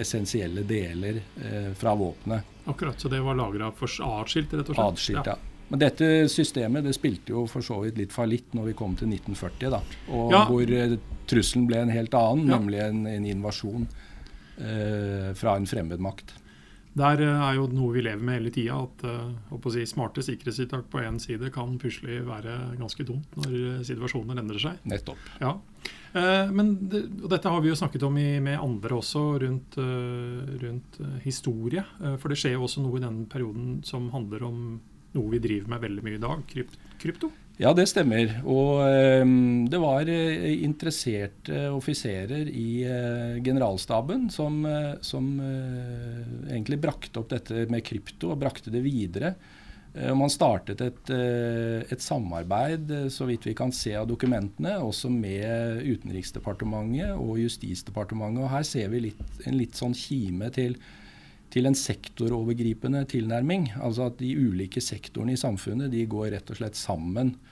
essensielle 0.00 0.64
deler 0.64 1.18
fra 1.76 1.92
våpenet. 1.98 2.51
Akkurat, 2.70 3.00
Så 3.00 3.08
det 3.10 3.20
var 3.24 3.34
lagra 3.34 3.72
atskilt, 3.72 4.52
rett 4.54 4.68
og 4.68 4.76
slett? 4.76 4.86
Adskilt, 4.86 5.26
ja. 5.26 5.34
ja. 5.34 5.66
Men 5.72 5.80
dette 5.80 6.08
systemet 6.28 6.84
det 6.84 6.92
spilte 6.92 7.32
jo 7.32 7.46
for 7.48 7.64
så 7.64 7.78
vidt 7.80 7.96
litt 7.96 8.12
fallitt 8.12 8.52
når 8.52 8.70
vi 8.70 8.74
kom 8.76 8.92
til 8.98 9.08
1940, 9.08 9.70
da. 9.72 9.80
Og 10.12 10.34
ja. 10.34 10.42
hvor 10.50 10.68
uh, 10.68 10.96
trusselen 11.30 11.64
ble 11.70 11.80
en 11.80 11.92
helt 11.94 12.14
annen, 12.18 12.50
ja. 12.50 12.58
nemlig 12.58 12.82
en, 12.84 13.06
en 13.08 13.28
invasjon 13.30 13.86
eh, 14.58 15.30
fra 15.38 15.56
en 15.56 15.68
fremmed 15.70 16.02
makt. 16.02 16.34
Der 16.98 17.22
uh, 17.24 17.44
er 17.48 17.56
jo 17.56 17.68
noe 17.72 17.94
vi 17.94 18.04
lever 18.04 18.20
med 18.22 18.40
hele 18.40 18.52
tida, 18.52 18.76
at 18.84 19.68
si, 19.72 19.86
smarte 19.88 20.24
sikkerhetstiltak 20.24 20.90
på 20.92 21.00
én 21.00 21.18
side 21.22 21.50
kan 21.54 21.78
plutselig 21.80 22.20
være 22.26 22.76
ganske 22.80 23.06
dumt 23.08 23.38
når 23.40 23.82
situasjonen 23.88 24.42
endrer 24.42 24.60
seg. 24.60 24.80
Nettopp. 24.88 25.20
Ja. 25.40 25.56
Men 26.52 26.74
og 26.92 27.28
dette 27.32 27.48
har 27.48 27.62
vi 27.64 27.70
jo 27.70 27.76
snakket 27.78 28.02
om 28.04 28.18
i, 28.20 28.36
med 28.44 28.60
andre 28.60 28.98
også, 28.98 29.22
rundt, 29.40 29.78
rundt 30.60 30.98
historie. 31.24 31.80
For 32.20 32.28
det 32.28 32.36
skjer 32.42 32.58
jo 32.58 32.66
også 32.66 32.84
noe 32.84 33.00
i 33.00 33.04
denne 33.06 33.24
perioden 33.32 33.78
som 33.88 34.10
handler 34.12 34.44
om 34.44 34.58
noe 35.16 35.32
vi 35.32 35.40
driver 35.44 35.72
med 35.72 35.82
veldig 35.86 36.04
mye 36.04 36.18
i 36.18 36.22
dag, 36.22 36.44
krypt, 36.52 36.76
krypto? 37.00 37.32
Ja, 37.62 37.70
det 37.76 37.84
stemmer. 37.86 38.40
Og 38.42 38.80
um, 39.22 39.64
det 39.70 39.78
var 39.78 40.08
uh, 40.08 40.50
interesserte 40.66 41.68
offiserer 41.70 42.48
i 42.50 42.82
uh, 42.82 43.38
generalstaben 43.44 44.26
som, 44.34 44.64
uh, 44.66 44.98
som 45.04 45.28
egentlig 46.50 46.80
brakte 46.82 47.22
opp 47.22 47.30
dette 47.30 47.68
med 47.70 47.84
krypto 47.86 48.32
og 48.32 48.40
brakte 48.42 48.72
det 48.74 48.82
videre. 48.82 49.36
Man 49.92 50.30
startet 50.32 50.80
et, 50.80 51.10
et, 51.12 52.00
samarbeid, 52.00 52.88
så 53.12 53.26
vidt 53.28 53.44
vi 53.44 53.52
kan 53.52 53.74
se 53.76 53.90
av 53.92 54.06
dokumentene, 54.08 54.78
også 54.80 55.10
med 55.12 55.82
Utenriksdepartementet 55.84 57.12
og 57.12 57.36
Justisdepartementet. 57.42 58.40
Og 58.40 58.48
her 58.54 58.64
ser 58.64 58.88
vi 58.88 59.02
litt, 59.10 59.20
en 59.44 59.58
litt 59.58 59.76
sånn 59.76 59.92
kime 59.92 60.48
til 60.56 60.78
til 61.52 61.68
en 61.68 61.76
sektorovergripende 61.76 63.04
tilnærming. 63.12 63.68
Altså 63.84 64.08
at 64.08 64.20
de 64.20 64.32
ulike 64.32 64.80
sektorene 64.80 65.36
i 65.36 65.40
samfunnet 65.40 65.92
de 65.92 66.06
går 66.08 66.32
rett 66.36 66.52
og 66.52 66.58
slett 66.58 66.78
sammen 66.78 67.34
eh, 67.34 67.51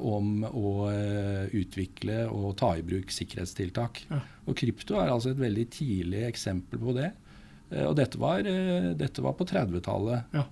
om 0.00 0.44
å 0.46 0.70
eh, 0.88 1.50
utvikle 1.60 2.22
og 2.32 2.54
ta 2.60 2.72
i 2.78 2.84
bruk 2.86 3.12
sikkerhetstiltak. 3.12 4.04
Ja. 4.08 4.20
Og 4.48 4.56
krypto 4.56 4.96
er 5.00 5.12
altså 5.12 5.34
et 5.34 5.42
veldig 5.42 5.66
tidlig 5.74 6.22
eksempel 6.28 6.80
på 6.80 6.94
det. 6.96 7.10
Eh, 7.70 7.86
og 7.86 7.96
dette 7.98 8.18
var, 8.20 8.46
eh, 8.46 8.90
dette 8.98 9.22
var 9.22 9.36
på 9.38 9.46
30-tallet 9.48 10.34
ja. 10.34 10.46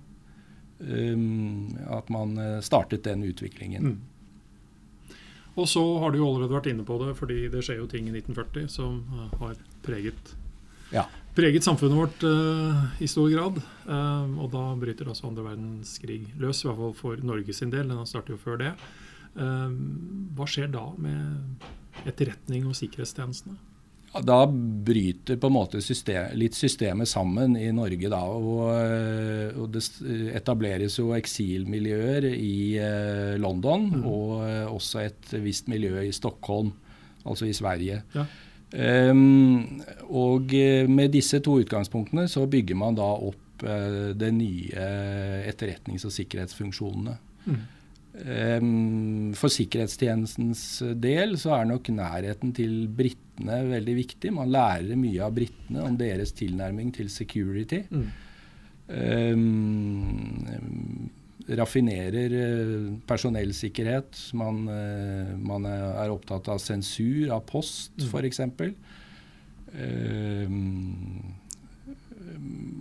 um, 0.79 1.67
at 1.91 2.09
man 2.13 2.37
eh, 2.37 2.59
startet 2.65 3.03
den 3.07 3.25
utviklingen. 3.27 3.93
Mm. 3.93 5.17
Og 5.59 5.67
så 5.67 5.83
har 5.99 6.11
du 6.11 6.21
jo 6.21 6.29
allerede 6.29 6.55
vært 6.55 6.69
inne 6.71 6.85
på 6.87 6.99
det, 7.01 7.13
fordi 7.19 7.41
det 7.51 7.65
skjer 7.65 7.81
jo 7.81 7.89
ting 7.91 8.07
i 8.07 8.15
1940 8.15 8.69
som 8.71 9.01
har 9.41 9.57
preget 9.83 10.35
ja 10.93 11.03
preget 11.39 11.65
samfunnet 11.65 11.97
vårt 11.97 12.23
uh, 12.27 13.01
i 13.01 13.07
stor 13.07 13.29
grad. 13.31 13.61
Uh, 13.87 14.27
og 14.43 14.51
da 14.53 14.65
bryter 14.79 15.09
også 15.09 15.29
andre 15.29 15.45
verdenskrig 15.47 16.21
løs, 16.39 16.63
i 16.63 16.69
hvert 16.69 16.79
fall 16.81 16.97
for 16.97 17.23
Norge 17.25 17.55
sin 17.55 17.71
del. 17.73 17.89
Den 17.91 18.09
starter 18.09 18.35
jo 18.35 18.41
før 18.41 18.59
det. 18.61 18.73
Uh, 19.39 19.71
hva 20.35 20.47
skjer 20.49 20.71
da 20.73 20.85
med 20.99 22.05
etterretning 22.09 22.67
og 22.69 22.77
sikkerhetstjenestene? 22.79 23.57
Ja, 24.09 24.23
da 24.25 24.39
bryter 24.49 25.37
på 25.37 25.51
en 25.51 25.53
måte 25.53 25.83
system, 25.85 26.31
litt 26.39 26.57
systemet 26.57 27.11
sammen 27.11 27.53
i 27.59 27.67
Norge. 27.75 28.09
da, 28.09 28.23
og, 28.25 28.63
og 29.53 29.67
Det 29.69 29.83
etableres 30.33 30.95
jo 30.97 31.11
eksilmiljøer 31.13 32.25
i 32.33 32.79
London, 33.37 33.85
mm. 33.99 34.07
og 34.09 34.31
også 34.73 35.03
et 35.03 35.35
visst 35.45 35.69
miljø 35.69 36.01
i 36.07 36.15
Stockholm, 36.15 36.71
altså 37.21 37.45
i 37.45 37.53
Sverige. 37.53 38.01
Ja. 38.17 38.25
Um, 38.69 39.81
og 40.13 40.53
eh, 40.53 40.85
med 40.85 41.09
disse 41.15 41.39
to 41.41 41.55
utgangspunktene 41.63 42.27
så 42.29 42.43
bygger 42.45 42.77
man 42.77 42.97
da 42.99 43.07
opp 43.17 43.63
uh, 43.65 44.11
de 44.13 44.29
nye 44.35 44.85
etterretnings- 45.49 46.05
og 46.05 46.13
sikkerhetsfunksjonene. 46.13 47.15
Mm. 47.49 47.59
Um, 48.19 49.33
for 49.37 49.53
sikkerhetstjenestens 49.53 50.63
del 50.99 51.37
så 51.39 51.53
er 51.55 51.67
nok 51.69 51.89
nærheten 51.93 52.51
til 52.57 52.87
britene 52.91 53.61
veldig 53.69 53.95
viktig. 53.99 54.33
Man 54.35 54.51
lærer 54.53 54.99
mye 54.99 55.21
av 55.23 55.35
britene 55.37 55.85
om 55.85 55.97
deres 55.97 56.33
tilnærming 56.37 56.91
til 56.97 57.09
security. 57.13 57.83
Mm. 57.89 58.09
Um, 58.89 59.68
raffinerer 61.57 62.33
eh, 62.33 62.93
personellsikkerhet. 63.07 64.17
Man, 64.37 64.67
eh, 64.67 65.35
man, 65.37 65.65
er 65.65 66.13
opptatt 66.13 66.49
av 66.51 66.61
sensur 66.61 67.31
av 67.33 67.43
post, 67.49 67.93
mm. 67.97 68.09
f.eks. 68.09 68.41
Um, 69.69 71.35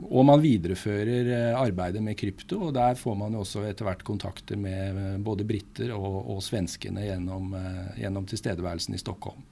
og 0.08 0.24
man 0.24 0.40
viderefører 0.40 1.54
arbeidet 1.56 2.00
med 2.04 2.16
krypto. 2.18 2.68
og 2.68 2.74
Der 2.76 2.96
får 2.96 3.16
man 3.20 3.36
jo 3.36 3.44
også 3.44 3.64
etter 3.68 3.88
hvert 3.88 4.04
kontakter 4.06 4.56
med 4.60 5.20
både 5.24 5.46
briter 5.48 5.92
og, 5.96 6.22
og 6.34 6.42
svenskene 6.44 7.04
gjennom, 7.06 7.52
gjennom, 8.00 8.26
tilstedeværelsen 8.28 8.96
i 8.96 9.00
Stockholm. 9.02 9.44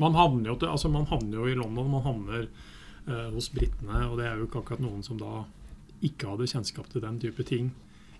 Man 0.00 0.16
havner 0.16 0.52
jo, 0.52 0.56
til, 0.56 0.70
altså 0.72 0.88
man 0.88 1.04
havner 1.10 1.42
jo 1.42 1.48
i 1.50 1.56
London, 1.58 1.90
man 1.92 2.04
havner 2.06 2.46
eh, 2.46 3.28
hos 3.34 3.50
britene. 3.52 4.06
Og 4.08 4.16
det 4.20 4.28
er 4.28 4.40
jo 4.40 4.48
ikke 4.48 4.62
akkurat 4.62 4.84
noen 4.84 5.04
som 5.04 5.20
da 5.20 5.44
ikke 6.00 6.32
hadde 6.32 6.48
kjennskap 6.48 6.88
til 6.88 7.04
den 7.04 7.20
type 7.20 7.44
ting 7.44 7.68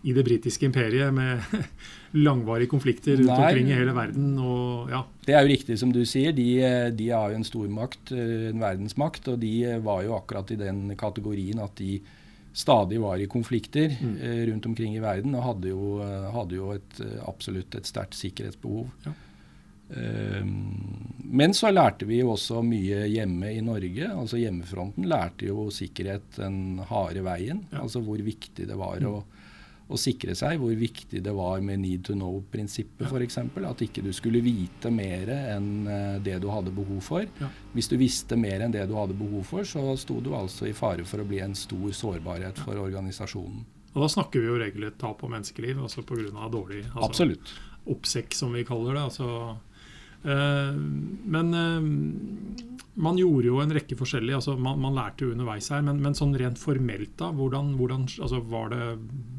i 0.03 0.15
det 0.17 0.25
britiske 0.25 0.65
imperiet 0.65 1.13
med 1.15 1.43
langvarige 2.27 2.71
konflikter 2.73 3.19
rundt 3.19 3.29
Nei, 3.29 3.41
omkring 3.41 3.69
i 3.69 3.77
hele 3.77 3.95
verden. 3.97 4.31
Og, 4.41 4.91
ja. 4.93 5.03
Det 5.27 5.37
er 5.37 5.45
jo 5.45 5.53
riktig 5.53 5.77
som 5.81 5.93
du 5.93 6.01
sier. 6.09 6.33
De, 6.37 6.49
de 6.97 7.11
har 7.13 7.33
jo 7.33 7.41
en 7.41 7.47
stormakt, 7.47 8.15
eh, 8.17 8.49
en 8.51 8.63
verdensmakt, 8.63 9.29
og 9.33 9.41
de 9.43 9.55
var 9.85 10.05
jo 10.07 10.17
akkurat 10.17 10.55
i 10.55 10.61
den 10.61 10.89
kategorien 11.01 11.61
at 11.63 11.77
de 11.81 11.99
stadig 12.57 12.99
var 12.99 13.21
i 13.21 13.29
konflikter 13.31 13.93
mm. 13.95 14.15
Eh, 14.27 14.45
rundt 14.49 14.67
omkring 14.67 14.97
i 14.97 15.03
verden 15.03 15.37
og 15.39 15.45
hadde 15.47 15.71
jo, 15.71 15.99
hadde 16.35 16.57
jo 16.57 16.73
et, 16.75 17.03
absolutt 17.29 17.77
et 17.79 17.89
sterkt 17.89 18.19
sikkerhetsbehov. 18.19 18.89
Ja. 19.07 19.19
Men 19.91 21.51
så 21.51 21.73
lærte 21.73 22.07
vi 22.07 22.21
jo 22.21 22.29
også 22.37 22.61
mye 22.63 23.09
hjemme 23.11 23.49
i 23.51 23.63
Norge. 23.67 24.07
altså 24.07 24.39
Hjemmefronten 24.39 25.09
lærte 25.11 25.49
jo 25.49 25.65
sikkerhet 25.75 26.37
den 26.37 26.79
harde 26.87 27.25
veien. 27.27 27.65
Ja. 27.73 27.81
Altså 27.83 27.99
hvor 28.07 28.23
viktig 28.23 28.69
det 28.71 28.77
var 28.79 29.03
mm. 29.03 29.09
Å 29.91 29.99
sikre 29.99 30.37
seg 30.39 30.61
hvor 30.61 30.75
viktig 30.79 31.23
det 31.25 31.33
var 31.35 31.61
med 31.65 31.83
need 31.83 32.05
to 32.07 32.15
know-prinsippet 32.15 33.07
ja. 33.07 33.11
f.eks. 33.11 33.39
At 33.67 33.85
ikke 33.85 34.05
du 34.07 34.13
skulle 34.17 34.43
vite 34.45 34.93
mer 34.95 35.33
enn 35.35 35.71
eh, 35.91 36.19
det 36.23 36.39
du 36.43 36.49
hadde 36.53 36.75
behov 36.75 37.03
for. 37.05 37.27
Ja. 37.41 37.51
Hvis 37.75 37.91
du 37.91 37.97
visste 38.01 38.39
mer 38.41 38.65
enn 38.65 38.75
det 38.75 38.87
du 38.91 38.97
hadde 38.99 39.19
behov 39.19 39.47
for, 39.51 39.67
så 39.67 39.83
sto 40.01 40.21
du 40.25 40.33
altså 40.37 40.71
i 40.71 40.77
fare 40.77 41.07
for 41.09 41.23
å 41.23 41.29
bli 41.29 41.43
en 41.45 41.57
stor 41.59 41.91
sårbarhet 41.97 42.63
for 42.63 42.79
organisasjonen. 42.81 43.65
Og 43.91 44.05
Da 44.05 44.13
snakker 44.13 44.43
vi 44.43 44.47
jo 44.47 44.61
regelrett 44.61 45.01
tap 45.01 45.25
av 45.27 45.33
menneskeliv, 45.33 45.81
altså 45.83 46.07
pga. 46.07 46.47
dårlig 46.53 46.85
altså, 46.95 47.27
oppsekk, 47.91 48.37
som 48.39 48.55
vi 48.55 48.63
kaller 48.69 48.95
det. 48.95 49.09
altså 49.11 49.59
Eh, 50.23 50.75
men 51.25 51.55
eh, 51.55 51.83
man 52.95 53.19
gjorde 53.19 53.47
jo 53.47 53.61
en 53.63 53.73
rekke 53.75 53.97
forskjellige 53.99 54.41
altså 54.41 54.57
man, 54.59 54.81
man 54.83 54.97
lærte 54.97 55.25
jo 55.25 55.35
underveis 55.35 55.71
her, 55.71 55.83
men, 55.87 56.01
men 56.03 56.17
sånn 56.19 56.35
rent 56.39 56.59
formelt, 56.59 57.15
da, 57.21 57.31
hvordan, 57.37 57.75
hvordan 57.79 58.09
altså 58.19 58.43
var 58.51 58.73
det, 58.75 58.85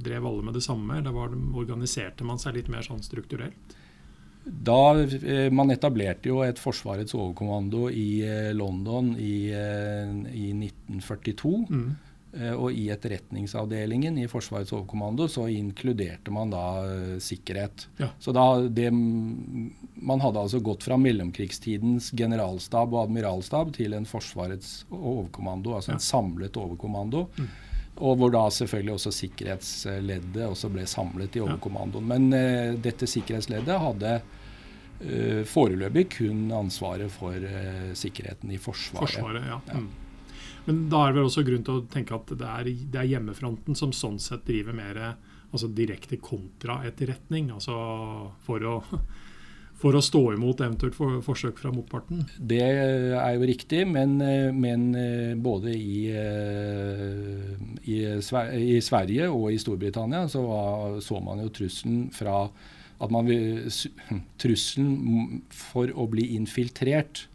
Drev 0.01 0.25
alle 0.25 0.47
med 0.47 0.57
det 0.57 0.63
samme, 0.65 0.97
eller 0.97 1.15
var 1.15 1.33
det, 1.33 1.41
organiserte 1.59 2.27
man 2.27 2.39
seg 2.41 2.55
litt 2.57 2.71
mer 2.71 2.85
sånn 2.87 3.03
strukturelt? 3.05 3.75
Da 4.41 4.95
eh, 4.97 5.51
Man 5.53 5.69
etablerte 5.69 6.31
jo 6.31 6.39
et 6.41 6.57
Forsvarets 6.57 7.13
overkommando 7.13 7.91
i 7.93 8.23
London 8.57 9.11
i, 9.13 9.51
i 9.53 10.47
1942. 10.55 11.51
Mm. 11.69 11.91
Eh, 12.31 12.53
og 12.55 12.71
i 12.71 12.87
etterretningsavdelingen 12.93 14.17
i 14.21 14.27
Forsvarets 14.31 14.71
overkommando 14.73 15.27
så 15.29 15.45
inkluderte 15.51 16.31
man 16.33 16.53
da 16.53 16.63
sikkerhet. 17.21 17.85
Ja. 17.99 18.09
Så 18.23 18.33
da 18.33 18.45
det, 18.65 18.87
Man 20.01 20.21
hadde 20.23 20.41
altså 20.41 20.59
gått 20.59 20.83
fra 20.87 20.97
mellomkrigstidens 20.97 22.11
generalstab 22.17 22.93
og 22.95 23.03
admiralstab 23.05 23.73
til 23.75 23.93
en 23.93 24.07
Forsvarets 24.09 24.81
overkommando, 24.89 25.75
altså 25.77 25.93
ja. 25.93 25.99
en 25.99 26.05
samlet 26.05 26.57
overkommando. 26.57 27.27
Mm. 27.37 27.49
Og 28.01 28.17
hvor 28.17 28.31
da 28.33 28.43
selvfølgelig 28.49 28.95
også 28.95 29.11
sikkerhetsleddet 29.13 30.45
også 30.47 30.71
ble 30.73 30.87
samlet 30.89 31.37
i 31.37 31.43
overkommandoen. 31.43 32.07
Men 32.09 32.29
uh, 32.33 32.77
dette 32.81 33.09
sikkerhetsleddet 33.09 33.77
hadde 33.83 34.13
uh, 34.21 35.41
foreløpig 35.45 36.07
kun 36.17 36.47
ansvaret 36.55 37.11
for 37.13 37.35
sikkerheten 37.97 38.55
i 38.55 38.61
Forsvaret. 38.61 39.05
Forsvaret 39.05 39.51
ja. 39.51 39.59
Mm. 39.75 39.89
Men 40.65 40.81
da 40.89 41.03
er 41.03 41.13
det 41.13 41.21
vel 41.21 41.29
også 41.29 41.43
grunn 41.45 41.63
til 41.65 41.77
å 41.79 41.85
tenke 41.89 42.15
at 42.17 42.33
det 42.37 42.47
er, 42.47 42.71
det 42.93 42.99
er 43.01 43.13
hjemmefronten 43.15 43.77
som 43.77 43.93
sånn 43.93 44.19
sett 44.21 44.45
driver 44.49 44.77
mer 44.77 44.99
altså 45.51 45.67
direkte 45.67 46.17
kontraetterretning. 46.21 47.51
Altså 47.53 47.75
for 48.45 48.65
å, 48.67 48.75
for 49.81 49.97
å 49.97 50.03
stå 50.05 50.21
imot 50.35 50.61
eventuelt 50.61 50.95
for, 50.97 51.21
forsøk 51.25 51.57
fra 51.61 51.71
motparten. 51.73 52.25
Det 52.37 52.61
er 52.61 53.31
jo 53.33 53.47
riktig, 53.49 53.81
men, 53.89 54.19
men 54.53 54.85
både 55.41 55.73
i, 55.73 56.03
i, 57.89 57.97
i, 58.05 58.75
Sverige 58.85 59.31
og 59.31 59.49
i 59.49 59.57
Storbritannia 59.61 60.27
så 60.29 60.43
var, 60.45 60.99
så 61.01 61.21
man 61.23 61.41
jo 61.41 61.49
trusselen 61.53 62.05
fra 62.13 62.45
at 63.01 63.09
man 63.13 63.25
Trusselen 64.41 65.41
for 65.49 65.89
å 65.97 66.05
bli 66.11 66.31
infiltrert 66.37 67.25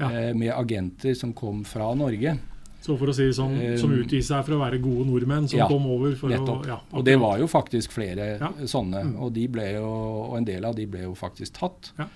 ja. 0.00 0.08
med 0.32 0.50
agenter 0.54 1.12
som 1.18 1.36
kom 1.36 1.62
fra 1.68 1.92
Norge. 1.98 2.38
Så 2.84 2.98
for 3.00 3.08
å 3.08 3.14
si 3.16 3.24
det 3.30 3.36
sånn, 3.38 3.54
Som 3.80 3.94
utgir 3.96 4.20
seg 4.24 4.44
for 4.44 4.58
å 4.58 4.60
være 4.60 4.78
gode 4.82 5.06
nordmenn 5.08 5.46
som 5.48 5.62
ja, 5.62 5.68
kom 5.70 5.86
over 5.88 6.12
for 6.20 6.32
nettopp. 6.32 6.66
å 6.66 6.68
ja, 6.68 6.76
Og 6.92 7.06
det 7.06 7.14
var 7.22 7.38
jo 7.40 7.48
faktisk 7.48 7.94
flere 7.96 8.34
ja. 8.36 8.50
sånne. 8.68 9.06
Mm. 9.08 9.14
Og, 9.24 9.32
de 9.32 9.46
jo, 9.48 9.88
og, 9.88 10.34
en 10.36 10.48
del 10.48 10.68
av 10.68 10.76
de 10.76 10.84
ble 10.90 11.06
jo 11.06 11.14
faktisk 11.16 11.56
tatt. 11.62 11.94
Ja. 11.96 12.08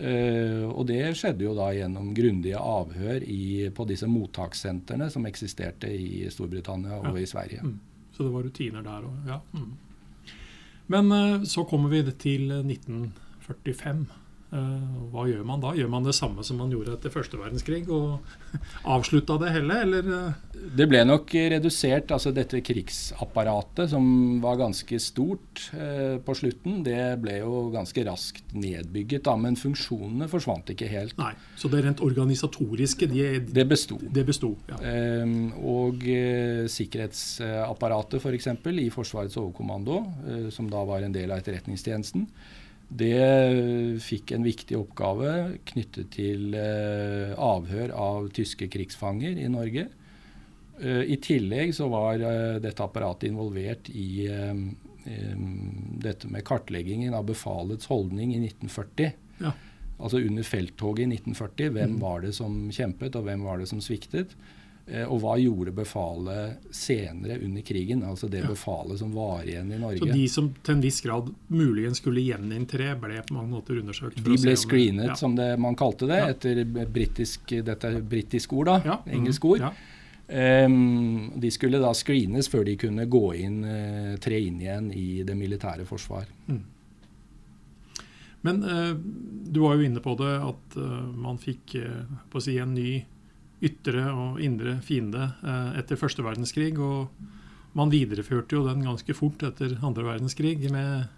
Uh, 0.00 0.64
og 0.70 0.86
det 0.88 1.00
skjedde 1.18 1.44
jo 1.44 1.54
da 1.56 1.70
gjennom 1.76 2.12
grundige 2.16 2.60
avhør 2.60 3.24
i, 3.24 3.68
på 3.76 3.84
disse 3.88 4.08
mottakssentrene 4.08 5.10
som 5.12 5.26
eksisterte 5.28 5.90
i 5.92 6.22
Storbritannia 6.32 7.02
og 7.02 7.18
i 7.20 7.26
Sverige. 7.28 7.64
Mm. 7.64 7.74
Så 8.16 8.24
det 8.24 8.32
var 8.32 8.44
rutiner 8.44 8.84
der 8.84 9.08
òg, 9.08 9.18
ja. 9.28 9.40
Mm. 9.56 10.36
Men 10.92 11.12
uh, 11.12 11.44
så 11.48 11.64
kommer 11.68 11.92
vi 11.92 12.04
til 12.12 12.48
1945. 12.60 14.04
Eh, 14.50 14.94
hva 15.12 15.28
gjør 15.30 15.44
man 15.46 15.60
da? 15.62 15.70
Gjør 15.78 15.90
man 15.92 16.06
det 16.06 16.16
samme 16.16 16.42
som 16.46 16.58
man 16.58 16.72
gjorde 16.74 16.96
etter 16.96 17.12
første 17.14 17.38
verdenskrig? 17.38 17.84
Og 17.94 18.18
avslutta 18.96 19.36
det 19.38 19.52
hele, 19.54 19.76
eller? 19.84 20.08
Eh? 20.16 20.64
Det 20.74 20.86
ble 20.90 21.04
nok 21.06 21.30
redusert. 21.54 22.10
altså 22.10 22.32
Dette 22.34 22.58
krigsapparatet, 22.66 23.92
som 23.92 24.40
var 24.42 24.58
ganske 24.58 24.98
stort 25.02 25.68
eh, 25.76 26.18
på 26.24 26.34
slutten, 26.34 26.80
det 26.86 26.98
ble 27.22 27.38
jo 27.38 27.68
ganske 27.74 28.04
raskt 28.08 28.54
nedbygget. 28.56 29.22
da, 29.28 29.36
Men 29.38 29.58
funksjonene 29.60 30.26
forsvant 30.30 30.74
ikke 30.74 30.90
helt. 30.90 31.14
Nei, 31.20 31.32
Så 31.54 31.70
det 31.70 31.84
rent 31.86 32.02
organisatoriske, 32.02 33.06
de, 33.12 33.28
det 33.46 33.66
besto. 33.70 34.00
Det 34.02 34.24
besto 34.26 34.56
ja. 34.72 34.80
eh, 34.82 35.36
og 35.62 36.02
eh, 36.10 36.64
sikkerhetsapparatet, 36.70 38.18
f.eks. 38.18 38.50
For 38.60 38.82
i 38.82 38.90
Forsvarets 38.90 39.38
overkommando, 39.38 40.00
eh, 40.26 40.48
som 40.50 40.66
da 40.70 40.82
var 40.88 41.06
en 41.06 41.14
del 41.14 41.30
av 41.30 41.38
etterretningstjenesten 41.38 42.26
det 42.90 44.02
fikk 44.02 44.32
en 44.34 44.44
viktig 44.44 44.74
oppgave 44.74 45.30
knyttet 45.70 46.10
til 46.16 46.56
eh, 46.58 47.30
avhør 47.38 47.92
av 47.94 48.28
tyske 48.34 48.66
krigsfanger 48.72 49.38
i 49.38 49.46
Norge. 49.52 49.86
Eh, 50.82 51.04
I 51.14 51.20
tillegg 51.22 51.70
så 51.76 51.86
var 51.92 52.18
eh, 52.18 52.58
dette 52.62 52.82
apparatet 52.82 53.30
involvert 53.30 53.92
i 53.94 54.26
dette 56.00 56.28
med 56.28 56.44
kartleggingen 56.46 57.14
av 57.16 57.24
befalets 57.30 57.88
holdning 57.90 58.34
i 58.34 58.42
1940. 58.42 59.14
Ja. 59.40 59.54
Altså 59.96 60.20
under 60.20 60.44
felttoget 60.46 61.06
i 61.06 61.16
1940. 61.16 61.72
Hvem 61.76 61.94
mm. 61.94 62.00
var 62.02 62.20
det 62.26 62.34
som 62.36 62.58
kjempet, 62.74 63.16
og 63.16 63.24
hvem 63.26 63.46
var 63.46 63.62
det 63.62 63.70
som 63.70 63.80
sviktet? 63.84 64.34
Eh, 64.90 65.06
og 65.06 65.20
hva 65.22 65.36
gjorde 65.38 65.70
befalet 65.74 66.64
senere 66.74 67.36
under 67.44 67.62
krigen? 67.62 68.02
Altså 68.06 68.26
det 68.30 68.42
ja. 68.42 68.48
befalet 68.50 68.98
som 68.98 69.12
var 69.14 69.44
igjen 69.46 69.70
i 69.70 69.78
Norge. 69.78 70.02
Så 70.02 70.08
de 70.10 70.24
som 70.32 70.48
til 70.66 70.76
en 70.76 70.82
viss 70.82 70.98
grad 71.04 71.30
muligens 71.46 72.02
skulle 72.02 72.24
gjeninntre, 72.24 72.96
ble 72.98 73.20
på 73.28 73.36
mange 73.36 73.54
måter 73.54 73.78
undersøkt? 73.78 74.18
De 74.18 74.34
ble 74.34 74.56
screenet, 74.58 75.12
ja. 75.12 75.18
som 75.18 75.36
det, 75.38 75.52
man 75.62 75.78
kalte 75.78 76.10
det, 76.10 76.18
ja. 76.18 76.32
etter 76.34 76.64
britisk, 76.90 77.54
dette 77.70 77.92
britisk 78.02 78.56
ord, 78.58 78.72
da, 78.72 78.98
engelsk 79.06 79.46
ord. 79.52 79.70
Um, 80.30 81.32
de 81.42 81.48
skulle 81.50 81.80
da 81.82 81.90
screenes 81.94 82.46
før 82.50 82.62
de 82.66 82.76
kunne 82.78 83.06
gå 83.10 83.22
inn, 83.42 83.62
uh, 83.66 84.18
tre 84.22 84.38
inn 84.46 84.60
igjen 84.62 84.92
i 84.94 85.22
det 85.26 85.34
militære 85.38 85.86
forsvar. 85.86 86.26
Mm. 86.46 86.60
Men 88.46 88.60
uh, 88.62 88.92
du 88.94 89.58
var 89.64 89.74
jo 89.78 89.86
inne 89.86 90.02
på 90.02 90.14
det 90.18 90.36
at 90.38 90.78
uh, 90.78 91.08
man 91.14 91.38
fikk 91.42 91.74
på 92.30 92.38
å 92.38 92.44
si 92.44 92.58
en 92.62 92.74
ny 92.78 93.00
ytre 93.64 94.06
og 94.12 94.40
indre 94.42 94.78
fiende 94.84 95.30
eh, 95.44 95.78
etter 95.80 96.00
første 96.00 96.24
verdenskrig. 96.24 96.74
Og 96.80 97.76
man 97.76 97.92
videreførte 97.92 98.56
jo 98.56 98.66
den 98.66 98.84
ganske 98.86 99.16
fort 99.16 99.42
etter 99.46 99.76
andre 99.84 100.06
verdenskrig 100.08 100.58
med 100.72 101.08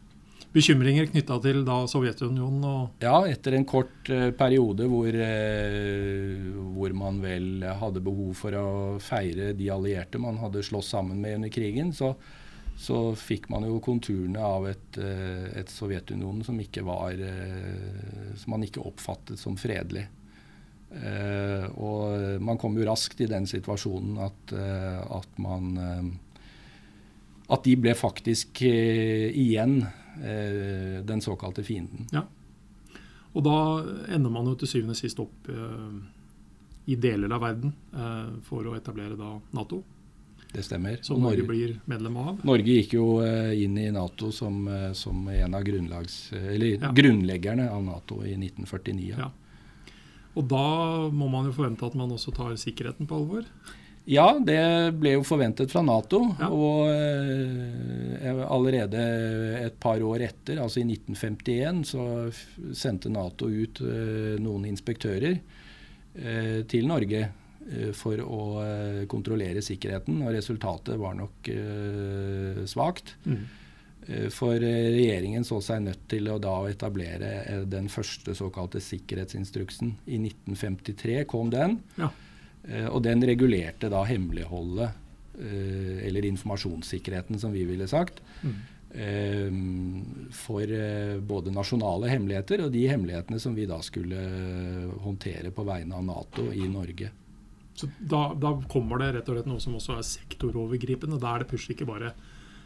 bekymringer 0.53 1.07
knytta 1.09 1.39
til 1.41 1.63
da 1.65 1.79
Sovjetunionen 1.89 2.65
og 2.69 3.05
Ja, 3.05 3.23
etter 3.25 3.57
en 3.57 3.65
kort 3.65 4.11
uh, 4.13 4.29
periode 4.37 4.85
hvor, 4.91 5.09
uh, 5.09 6.51
hvor, 6.75 6.93
man 6.99 7.23
vel 7.23 7.65
hadde 7.81 8.03
behov 8.05 8.35
for 8.37 8.59
å 8.59 8.69
feire 9.01 9.55
de 9.57 9.71
allierte 9.73 10.21
man 10.21 10.43
hadde 10.43 10.65
slåss 10.67 10.93
sammen 10.93 11.23
med 11.25 11.39
under 11.39 11.53
krigen, 11.55 11.95
så, 11.97 12.13
så 12.77 13.01
fikk 13.17 13.49
man 13.55 13.65
jo 13.65 13.81
konturene 13.81 14.45
av 14.45 14.69
et, 14.69 15.01
et 15.57 15.73
Sovjetunionen 15.73 16.45
som 16.45 16.61
ikke 16.61 16.85
var 16.85 17.17
Som 18.37 18.53
man 18.53 18.67
ikke 18.67 18.85
oppfattet 18.85 19.41
som 19.41 19.57
fredelig. 19.57 20.05
Uh, 20.93 21.65
og 21.81 22.43
man 22.45 22.59
kom 22.61 22.77
jo 22.77 22.85
raskt 22.85 23.23
i 23.25 23.29
den 23.31 23.47
situasjonen 23.49 24.19
at, 24.21 24.53
uh, 24.53 25.01
at 25.17 25.39
man 25.41 25.71
uh, 25.81 26.11
At 27.53 27.65
de 27.65 27.73
ble 27.77 27.93
faktisk 27.97 28.63
igjen 28.65 29.83
den 30.23 31.21
såkalte 31.21 31.65
fienden. 31.67 32.07
Ja. 32.15 32.23
Og 33.35 33.45
da 33.45 33.57
ender 34.15 34.33
man 34.33 34.47
jo 34.49 34.55
til 34.57 34.71
syvende 34.71 34.95
og 34.95 35.01
sist 35.01 35.21
opp 35.21 35.51
i 36.87 36.97
deler 36.97 37.35
av 37.35 37.43
verden 37.43 37.75
for 38.47 38.71
å 38.71 38.77
etablere 38.79 39.19
da 39.21 39.35
Nato. 39.59 39.83
Det 40.55 40.65
stemmer. 40.65 41.03
Som 41.05 41.21
Norge, 41.21 41.43
Norge, 41.43 41.49
blir 41.51 41.77
medlem 41.93 42.17
av? 42.23 42.41
Norge 42.47 42.79
gikk 42.79 42.97
jo 42.97 43.07
inn 43.21 43.77
i 43.83 43.91
Nato 43.93 44.31
som, 44.33 44.65
som 44.97 45.29
en 45.29 45.59
av 45.59 45.69
ja. 45.69 46.95
grunnleggerne 47.03 47.69
av 47.69 47.85
Nato 47.85 48.23
i 48.25 48.33
1949. 48.39 49.13
Ja. 49.19 49.29
Og 50.33 50.49
da 50.49 50.67
må 51.13 51.29
man 51.29 51.49
jo 51.49 51.55
forvente 51.57 51.87
at 51.87 51.97
man 51.99 52.13
også 52.15 52.33
tar 52.35 52.55
sikkerheten 52.61 53.09
på 53.09 53.21
alvor? 53.21 53.49
Ja, 54.09 54.33
det 54.43 54.59
ble 54.99 55.15
jo 55.15 55.27
forventet 55.27 55.71
fra 55.71 55.83
Nato. 55.87 56.25
Ja. 56.41 56.49
Og 56.51 56.89
eh, 56.91 58.41
allerede 58.43 59.03
et 59.61 59.77
par 59.83 60.03
år 60.03 60.25
etter, 60.27 60.59
altså 60.63 60.81
i 60.83 60.87
1951, 60.89 61.85
så 61.93 62.07
sendte 62.75 63.13
Nato 63.13 63.47
ut 63.47 63.83
eh, 63.87 64.35
noen 64.43 64.67
inspektører 64.73 65.37
eh, 65.37 66.59
til 66.71 66.91
Norge 66.91 67.29
for 67.95 68.19
å 68.19 68.39
kontrollere 69.07 69.61
sikkerheten. 69.63 70.17
Og 70.27 70.33
resultatet 70.35 70.99
var 70.99 71.15
nok 71.15 71.47
svakt. 72.67 73.13
Mm. 73.23 73.45
Eh, 74.07 74.29
for 74.29 74.55
eh, 74.55 74.89
regjeringen 74.91 75.45
så 75.47 75.61
seg 75.63 75.85
nødt 75.87 76.07
til 76.11 76.27
å 76.33 76.39
da 76.43 76.57
etablere 76.71 77.31
eh, 77.45 77.63
den 77.71 77.89
første 77.93 78.35
såkalte 78.35 78.83
sikkerhetsinstruksen. 78.83 79.95
I 80.07 80.19
1953 80.19 81.23
kom 81.31 81.53
den. 81.53 81.79
Ja. 82.01 82.11
Og 82.95 83.01
den 83.03 83.25
regulerte 83.27 83.89
da 83.91 84.05
hemmeligholdet, 84.07 84.93
eller 85.35 86.27
informasjonssikkerheten, 86.29 87.41
som 87.43 87.51
vi 87.51 87.65
ville 87.67 87.89
sagt. 87.91 88.21
Mm. 88.47 90.29
For 90.39 90.75
både 91.27 91.51
nasjonale 91.57 92.13
hemmeligheter 92.13 92.63
og 92.63 92.71
de 92.71 92.85
hemmelighetene 92.87 93.41
som 93.43 93.57
vi 93.59 93.67
da 93.67 93.81
skulle 93.83 94.21
håndtere 95.03 95.51
på 95.51 95.65
vegne 95.67 95.99
av 95.99 96.07
Nato 96.07 96.45
i 96.55 96.69
Norge. 96.71 97.11
Så 97.75 97.91
da, 97.99 98.29
da 98.39 98.55
kommer 98.71 99.03
det 99.03 99.11
rett 99.17 99.33
og 99.33 99.41
slett 99.41 99.51
noe 99.51 99.67
som 99.67 99.75
også 99.81 99.97
er 99.99 100.07
sektorovergripende? 100.07 101.19
Da 101.19 101.35
er 101.35 101.43
det 101.43 101.51
plutselig 101.51 101.81
ikke 101.81 101.91
bare 101.91 102.15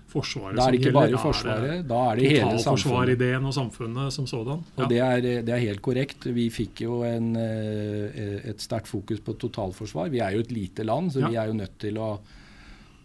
Forsvaret 0.07 0.57
Da 0.57 0.67
er 0.67 0.75
det 0.75 0.81
ikke 0.81 0.95
bare 0.95 1.19
Forsvaret, 1.21 1.83
da 1.89 2.01
er 2.11 2.21
det 2.21 2.31
hele 2.31 2.59
samfunnet. 2.63 3.47
og 3.49 3.55
samfunnet 3.55 4.13
som 4.15 4.27
sådan. 4.27 4.63
Ja. 4.77 4.83
Og 4.83 4.91
det 4.91 4.99
er, 4.99 5.21
det 5.43 5.55
er, 5.55 5.63
helt 5.67 5.83
korrekt. 5.83 6.29
Vi 6.35 6.49
fikk 6.51 6.85
jo 6.87 7.03
en, 7.05 7.35
eh, 7.37 8.41
et 8.53 8.63
sterkt 8.63 8.89
fokus 8.89 9.21
på 9.21 9.35
totalforsvar. 9.35 10.09
Vi 10.09 10.23
er 10.23 10.37
jo 10.37 10.45
et 10.47 10.53
lite 10.53 10.87
land, 10.87 11.11
så 11.13 11.25
ja. 11.25 11.29
vi 11.29 11.41
er 11.43 11.51
jo 11.51 11.59
nødt 11.59 11.79
til 11.83 11.99
å, 11.99 12.13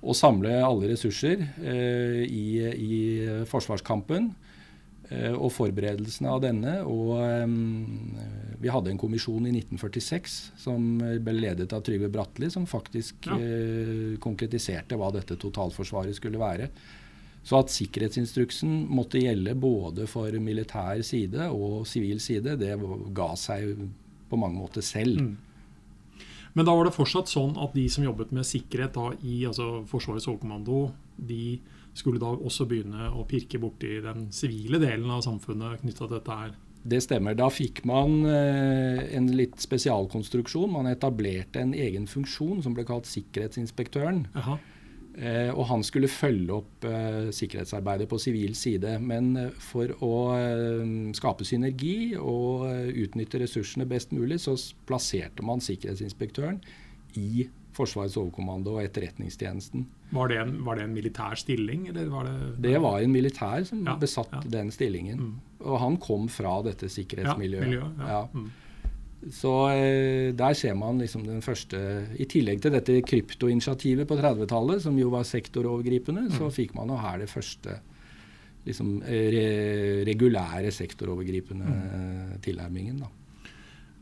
å 0.02 0.14
samle 0.14 0.54
alle 0.62 0.94
ressurser 0.94 1.42
eh, 1.42 2.22
i, 2.28 2.46
i 2.70 3.02
forsvarskampen. 3.50 4.32
Eh, 5.12 5.34
og 5.36 5.52
forberedelsene 5.52 6.32
av 6.32 6.40
denne. 6.46 6.78
Og 6.88 7.20
um, 7.20 8.16
vi 8.62 8.72
hadde 8.72 8.94
en 8.94 9.02
kommisjon 9.02 9.44
i 9.50 9.52
1946 9.58 10.38
som 10.62 10.86
ble 11.02 11.36
ledet 11.36 11.74
av 11.76 11.84
Trygve 11.84 12.08
Bratteli, 12.14 12.48
som 12.54 12.68
faktisk 12.70 13.28
ja. 13.28 13.36
uh, 13.36 14.16
konkretiserte 14.24 14.96
hva 15.00 15.12
dette 15.12 15.36
totalforsvaret 15.42 16.16
skulle 16.16 16.40
være. 16.40 16.70
Så 17.44 17.58
at 17.58 17.74
sikkerhetsinstruksen 17.74 18.86
måtte 18.94 19.20
gjelde 19.20 19.58
både 19.58 20.06
for 20.08 20.32
militær 20.40 21.02
side 21.04 21.50
og 21.50 21.88
sivil 21.90 22.22
side, 22.22 22.56
det 22.62 22.76
ga 23.18 23.32
seg 23.40 23.74
på 24.30 24.40
mange 24.40 24.62
måter 24.62 24.86
selv. 24.86 25.20
Mm. 25.26 26.22
Men 26.54 26.68
da 26.68 26.76
var 26.76 26.88
det 26.88 26.96
fortsatt 26.96 27.32
sånn 27.32 27.56
at 27.60 27.74
de 27.76 27.88
som 27.92 28.06
jobbet 28.06 28.32
med 28.36 28.48
sikkerhet 28.48 28.96
da, 28.96 29.10
i 29.26 29.42
altså 29.50 29.82
Forsvarets 29.90 30.30
overkommando, 30.30 30.92
de 31.18 31.58
skulle 31.94 32.22
da 32.22 32.32
også 32.32 32.68
begynne 32.70 33.10
å 33.12 33.26
pirke 33.28 33.60
borti 33.62 33.98
den 34.04 34.30
sivile 34.36 34.80
delen 34.82 35.10
av 35.12 35.24
samfunnet 35.26 35.84
knytta 35.84 36.06
til 36.06 36.16
dette 36.18 36.42
her? 36.44 36.54
Det 36.82 36.98
stemmer. 37.04 37.36
Da 37.38 37.46
fikk 37.54 37.84
man 37.86 38.24
eh, 38.26 39.04
en 39.18 39.30
litt 39.38 39.60
spesialkonstruksjon. 39.62 40.72
Man 40.74 40.90
etablerte 40.90 41.62
en 41.62 41.76
egen 41.78 42.08
funksjon 42.10 42.64
som 42.66 42.74
ble 42.78 42.88
kalt 42.88 43.10
Sikkerhetsinspektøren. 43.10 44.24
Jaha. 44.34 44.58
Eh, 45.12 45.52
og 45.52 45.66
han 45.68 45.84
skulle 45.86 46.10
følge 46.10 46.56
opp 46.56 46.88
eh, 46.88 47.30
sikkerhetsarbeidet 47.36 48.08
på 48.10 48.18
sivil 48.24 48.56
side. 48.58 48.96
Men 49.04 49.36
for 49.62 49.94
å 50.02 50.14
skape 51.18 51.46
synergi 51.46 52.16
og 52.18 52.66
utnytte 53.06 53.44
ressursene 53.44 53.86
best 53.90 54.16
mulig, 54.16 54.42
så 54.42 54.56
plasserte 54.90 55.46
man 55.46 55.62
sikkerhetsinspektøren 55.62 56.64
i 57.20 57.46
Forsvarets 57.74 58.18
overkommando 58.18 58.74
og 58.78 58.84
Etterretningstjenesten. 58.84 59.86
Var 60.12 60.28
det, 60.28 60.38
en, 60.42 60.58
var 60.66 60.76
det 60.76 60.84
en 60.84 60.94
militær 60.94 61.36
stilling, 61.40 61.88
eller 61.88 62.10
var 62.12 62.24
det 62.28 62.62
Det 62.62 62.82
var 62.82 63.00
en 63.00 63.12
militær 63.14 63.64
som 63.66 63.86
Ja, 63.88 63.96
besatt 63.96 64.32
ja. 64.34 64.42
den 64.50 64.72
stillingen. 64.72 65.18
Mm. 65.20 65.36
Og 65.66 65.80
han 65.80 65.98
kom 65.98 66.28
fra 66.28 66.62
dette 66.64 66.90
sikkerhetsmiljøet. 66.90 67.72
ja. 67.78 67.88
Ja. 68.08 68.28
Mm. 68.34 68.50
Så 69.30 69.52
eh, 69.70 70.32
der 70.34 70.54
ser 70.58 70.74
man 70.74 70.98
liksom 70.98 71.24
den 71.28 71.42
første 71.46 71.78
I 72.20 72.26
tillegg 72.26 72.60
til 72.64 72.72
dette 72.74 73.02
kryptoinitiativet 73.06 74.08
på 74.10 74.18
30-tallet, 74.18 74.82
som 74.82 74.98
jo 74.98 75.10
var 75.14 75.24
sektorovergripende, 75.24 76.32
så 76.34 76.48
Mm. 76.50 76.52
fikk 76.52 76.74
man 76.76 76.88
jo 76.90 76.96
her 76.98 77.20
det 77.20 77.30
første 77.30 77.80
liksom, 78.66 79.02
eh, 79.04 79.30
re, 79.32 80.06
regulære 80.06 80.72
sektorovergripende 80.72 81.66
Mm. 81.66 82.42
tilnærmingen. 82.42 83.00
da. 83.00 83.06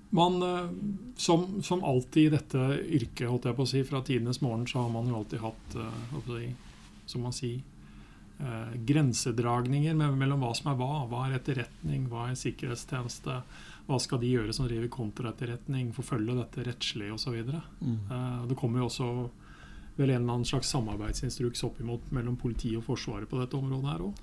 Man, 0.09 0.41
eh, 0.43 0.69
som, 1.15 1.63
som 1.63 1.83
alltid 1.83 2.23
i 2.23 2.35
dette 2.35 2.61
yrket, 2.81 3.27
holdt 3.29 3.49
jeg 3.49 3.57
på 3.57 3.65
å 3.65 3.69
si, 3.69 3.83
fra 3.85 4.01
tidenes 4.05 4.41
morgen, 4.41 4.65
så 4.67 4.83
har 4.83 4.93
man 4.93 5.09
jo 5.09 5.19
alltid 5.19 5.43
hatt, 5.43 5.75
eh, 5.75 6.15
jeg 6.39 6.55
som 7.09 7.25
man 7.25 7.35
sier, 7.35 7.61
eh, 8.39 8.77
grensedragninger 8.89 9.97
mellom 9.97 10.41
hva 10.45 10.53
som 10.57 10.71
er 10.71 10.79
hva. 10.79 11.03
Hva 11.09 11.27
er 11.27 11.37
etterretning, 11.39 12.07
hva 12.09 12.29
er 12.29 12.39
sikkerhetstjeneste, 12.39 13.41
hva 13.89 13.99
skal 14.01 14.21
de 14.21 14.33
gjøre 14.33 14.53
som 14.53 14.67
driver 14.69 14.91
kontraetterretning, 14.93 15.93
forfølge 15.95 16.37
dette 16.37 16.65
rettslig 16.67 17.11
osv. 17.13 17.37
Eh, 17.41 18.41
det 18.49 18.57
kommer 18.57 18.83
jo 18.83 18.89
også 18.89 19.11
vel 19.99 20.11
en 20.13 20.21
eller 20.21 20.33
annen 20.33 20.47
slags 20.47 20.69
samarbeidsinstruks 20.71 21.63
opp 21.67 21.79
imot 21.81 22.11
mellom 22.15 22.37
politiet 22.39 22.77
og 22.79 22.85
Forsvaret 22.87 23.29
på 23.29 23.39
dette 23.41 23.57
området 23.57 23.91
her 23.91 24.05
òg. 24.07 24.21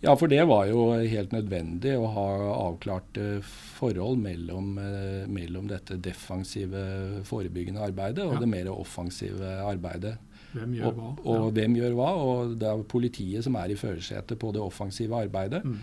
Ja, 0.00 0.14
for 0.16 0.28
det 0.32 0.40
var 0.48 0.64
jo 0.70 0.86
helt 0.96 1.32
nødvendig 1.34 1.92
å 2.00 2.06
ha 2.14 2.26
avklarte 2.70 3.42
forhold 3.76 4.16
mellom, 4.22 4.78
eh, 4.80 5.26
mellom 5.28 5.66
dette 5.68 5.98
defensive, 6.00 7.20
forebyggende 7.28 7.82
arbeidet 7.84 8.24
og 8.24 8.34
Ja. 8.34 8.40
det 8.40 8.48
mer 8.48 8.70
offensive 8.72 9.44
arbeidet. 9.60 10.16
Hvem 10.54 10.72
gjør 10.74 10.86
Og, 10.86 10.94
hva? 10.96 11.10
og 11.26 11.52
hvem 11.54 11.76
gjør 11.76 11.94
hva? 11.94 12.10
Og 12.16 12.58
det 12.58 12.66
er 12.68 12.82
politiet 12.82 13.44
som 13.44 13.54
er 13.56 13.68
i 13.70 13.76
førersetet 13.76 14.38
på 14.38 14.52
det 14.52 14.62
offensive 14.62 15.12
arbeidet. 15.12 15.62
Mm. 15.64 15.78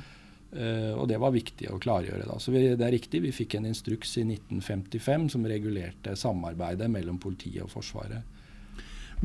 Uh, 0.58 0.94
og 0.98 1.08
det 1.10 1.20
var 1.20 1.32
viktig 1.32 1.68
å 1.70 1.78
klargjøre. 1.78 2.26
da. 2.26 2.38
Så 2.40 2.52
vi, 2.52 2.76
det 2.76 2.82
er 2.82 2.92
riktig, 2.98 3.22
vi 3.22 3.32
fikk 3.32 3.56
en 3.56 3.66
instruks 3.66 4.18
i 4.18 4.24
1955 4.24 5.30
som 5.30 5.44
regulerte 5.44 6.16
samarbeidet 6.16 6.90
mellom 6.90 7.20
politiet 7.20 7.62
og 7.64 7.70
Forsvaret. 7.70 8.24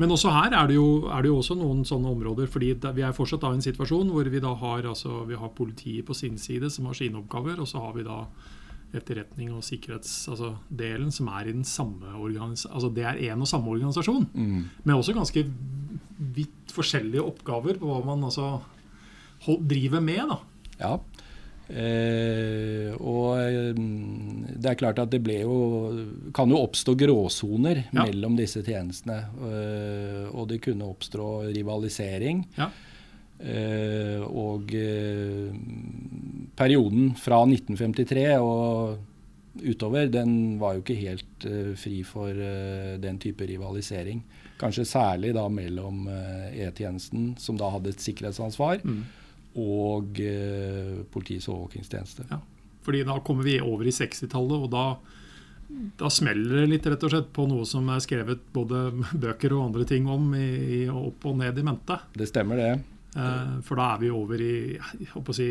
Men 0.01 0.09
også 0.09 0.31
her 0.33 0.55
er 0.57 0.67
det, 0.71 0.75
jo, 0.79 1.05
er 1.13 1.21
det 1.21 1.29
jo 1.29 1.37
også 1.37 1.55
noen 1.59 1.83
sånne 1.85 2.09
områder. 2.15 2.47
fordi 2.49 2.73
Vi 2.73 3.05
er 3.05 3.13
fortsatt 3.13 3.43
da 3.43 3.51
i 3.53 3.59
en 3.59 3.65
situasjon 3.65 4.09
hvor 4.09 4.25
vi 4.25 4.41
da 4.41 4.53
har, 4.57 4.87
altså, 4.89 5.23
vi 5.29 5.37
har 5.37 5.53
politiet 5.53 6.05
på 6.05 6.15
sin 6.17 6.37
side, 6.37 6.69
som 6.73 6.85
har 6.89 6.97
sine 6.97 7.19
oppgaver. 7.21 7.59
Og 7.61 7.67
så 7.69 7.77
har 7.83 7.93
vi 7.93 8.03
da 8.07 8.23
etterretning 8.93 9.53
og 9.53 9.63
sikkerhetsdelen, 9.65 11.09
altså, 11.09 11.17
som 11.17 11.29
er 11.33 11.47
i 11.49 11.53
den 11.53 11.63
samme 11.65 12.05
altså 12.13 12.89
Det 12.93 13.03
er 13.03 13.21
én 13.33 13.41
og 13.41 13.47
samme 13.47 13.69
organisasjon, 13.69 14.27
med 14.83 14.95
også 14.95 15.13
ganske 15.13 15.45
vidt 16.17 16.73
forskjellige 16.73 17.21
oppgaver 17.21 17.77
på 17.79 17.85
hva 17.89 18.03
man 18.05 18.23
altså 18.23 18.61
driver 19.45 19.99
med. 19.99 20.29
da. 20.29 20.37
Ja. 20.79 20.97
Eh, 21.73 22.93
og 23.01 23.39
eh, 23.41 23.73
det 24.61 24.69
er 24.69 24.77
klart 24.79 24.99
at 25.01 25.09
det 25.13 25.21
ble 25.25 25.39
jo 25.41 25.55
kan 26.35 26.51
jo 26.53 26.59
oppstå 26.61 26.93
gråsoner 26.99 27.83
Ja. 27.91 28.03
mellom 28.05 28.35
disse 28.37 28.61
tjenestene. 28.63 29.23
Eh, 29.49 30.27
og 30.33 30.47
det 30.51 30.61
kunne 30.61 30.85
oppstå 30.91 31.29
rivalisering. 31.55 32.43
Ja. 32.57 32.69
Eh, 33.43 34.21
og 34.23 34.69
eh, 34.77 35.49
perioden 36.55 37.15
fra 37.19 37.41
1953 37.47 38.37
og 38.39 38.99
utover, 39.63 40.07
den 40.09 40.59
var 40.61 40.75
jo 40.77 40.81
ikke 40.85 40.95
helt 41.01 41.45
eh, 41.49 41.73
fri 41.77 41.99
for 42.07 42.29
eh, 42.31 42.95
den 43.03 43.19
type 43.21 43.45
rivalisering. 43.49 44.21
Kanskje 44.61 44.85
særlig 44.87 45.33
da 45.35 45.47
mellom 45.51 46.05
E-tjenesten, 46.53 47.33
som 47.41 47.57
da 47.59 47.67
hadde 47.73 47.89
et 47.89 47.99
sikkerhetsansvar, 48.05 48.79
Mm. 48.85 49.03
Og 49.59 50.21
eh, 50.23 51.03
Politiets 51.13 51.49
overvåkingstjeneste. 51.51 52.27
Ja. 52.31 52.39
Fordi 52.83 53.03
da 53.07 53.19
kommer 53.23 53.47
vi 53.47 53.59
over 53.63 53.87
i 53.87 53.93
60-tallet, 53.95 54.65
og 54.65 54.71
da, 54.73 54.85
da 55.99 56.09
smeller 56.11 56.63
det 56.63 56.71
litt 56.71 56.87
rett 56.89 57.05
og 57.05 57.13
slett 57.13 57.29
på 57.35 57.45
noe 57.47 57.67
som 57.69 57.87
er 57.93 58.03
skrevet 58.03 58.43
både 58.55 58.85
bøker 59.25 59.55
og 59.55 59.69
andre 59.69 59.87
ting 59.89 60.09
om 60.11 60.33
i, 60.37 60.47
i 60.79 60.81
opp 60.91 61.29
og 61.29 61.39
ned 61.43 61.59
i 61.59 61.67
mente. 61.67 61.99
Det 62.17 62.29
stemmer, 62.31 62.59
det. 62.59 62.73
Eh, 63.15 63.57
for 63.65 63.79
da 63.79 63.93
er 63.93 64.01
vi 64.01 64.13
over 64.13 64.41
i 64.41 64.55
jeg 64.73 65.11
håper 65.13 65.35
å 65.35 65.37
si, 65.37 65.49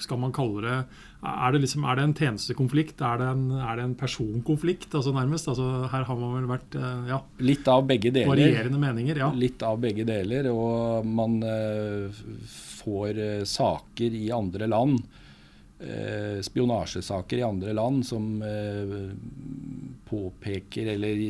Skal 0.00 0.18
man 0.18 0.32
kalle 0.34 0.62
det 0.64 0.76
Er 1.22 1.52
det, 1.54 1.60
liksom, 1.62 1.84
er 1.86 1.98
det 1.98 2.04
en 2.08 2.14
tjenestekonflikt? 2.18 3.00
Er 3.06 3.20
det 3.20 3.26
en, 3.30 3.44
er 3.62 3.76
det 3.78 3.84
en 3.84 3.94
personkonflikt, 3.98 4.94
altså 4.98 5.12
nærmest? 5.14 5.48
Altså, 5.52 5.66
her 5.92 6.06
har 6.08 6.18
man 6.18 6.32
vel 6.34 6.48
vært 6.50 6.74
eh, 6.74 7.10
ja, 7.12 7.20
Litt 7.46 7.68
av 7.70 7.84
begge 7.86 8.10
deler. 8.10 8.32
varierende 8.32 8.80
meninger. 8.82 9.20
Ja. 9.22 9.28
Litt 9.36 9.62
av 9.62 9.78
begge 9.82 10.06
deler, 10.08 10.48
og 10.50 11.06
man 11.06 11.38
eh, 11.46 12.22
får 12.82 13.20
eh, 13.22 13.44
saker 13.46 14.18
i 14.18 14.30
andre 14.34 14.70
land. 14.70 15.02
spionasjesaker 16.46 17.40
i 17.40 17.42
andre 17.42 17.72
land 17.74 18.04
som 18.06 18.26
påpeker 20.06 20.92
eller 20.92 21.22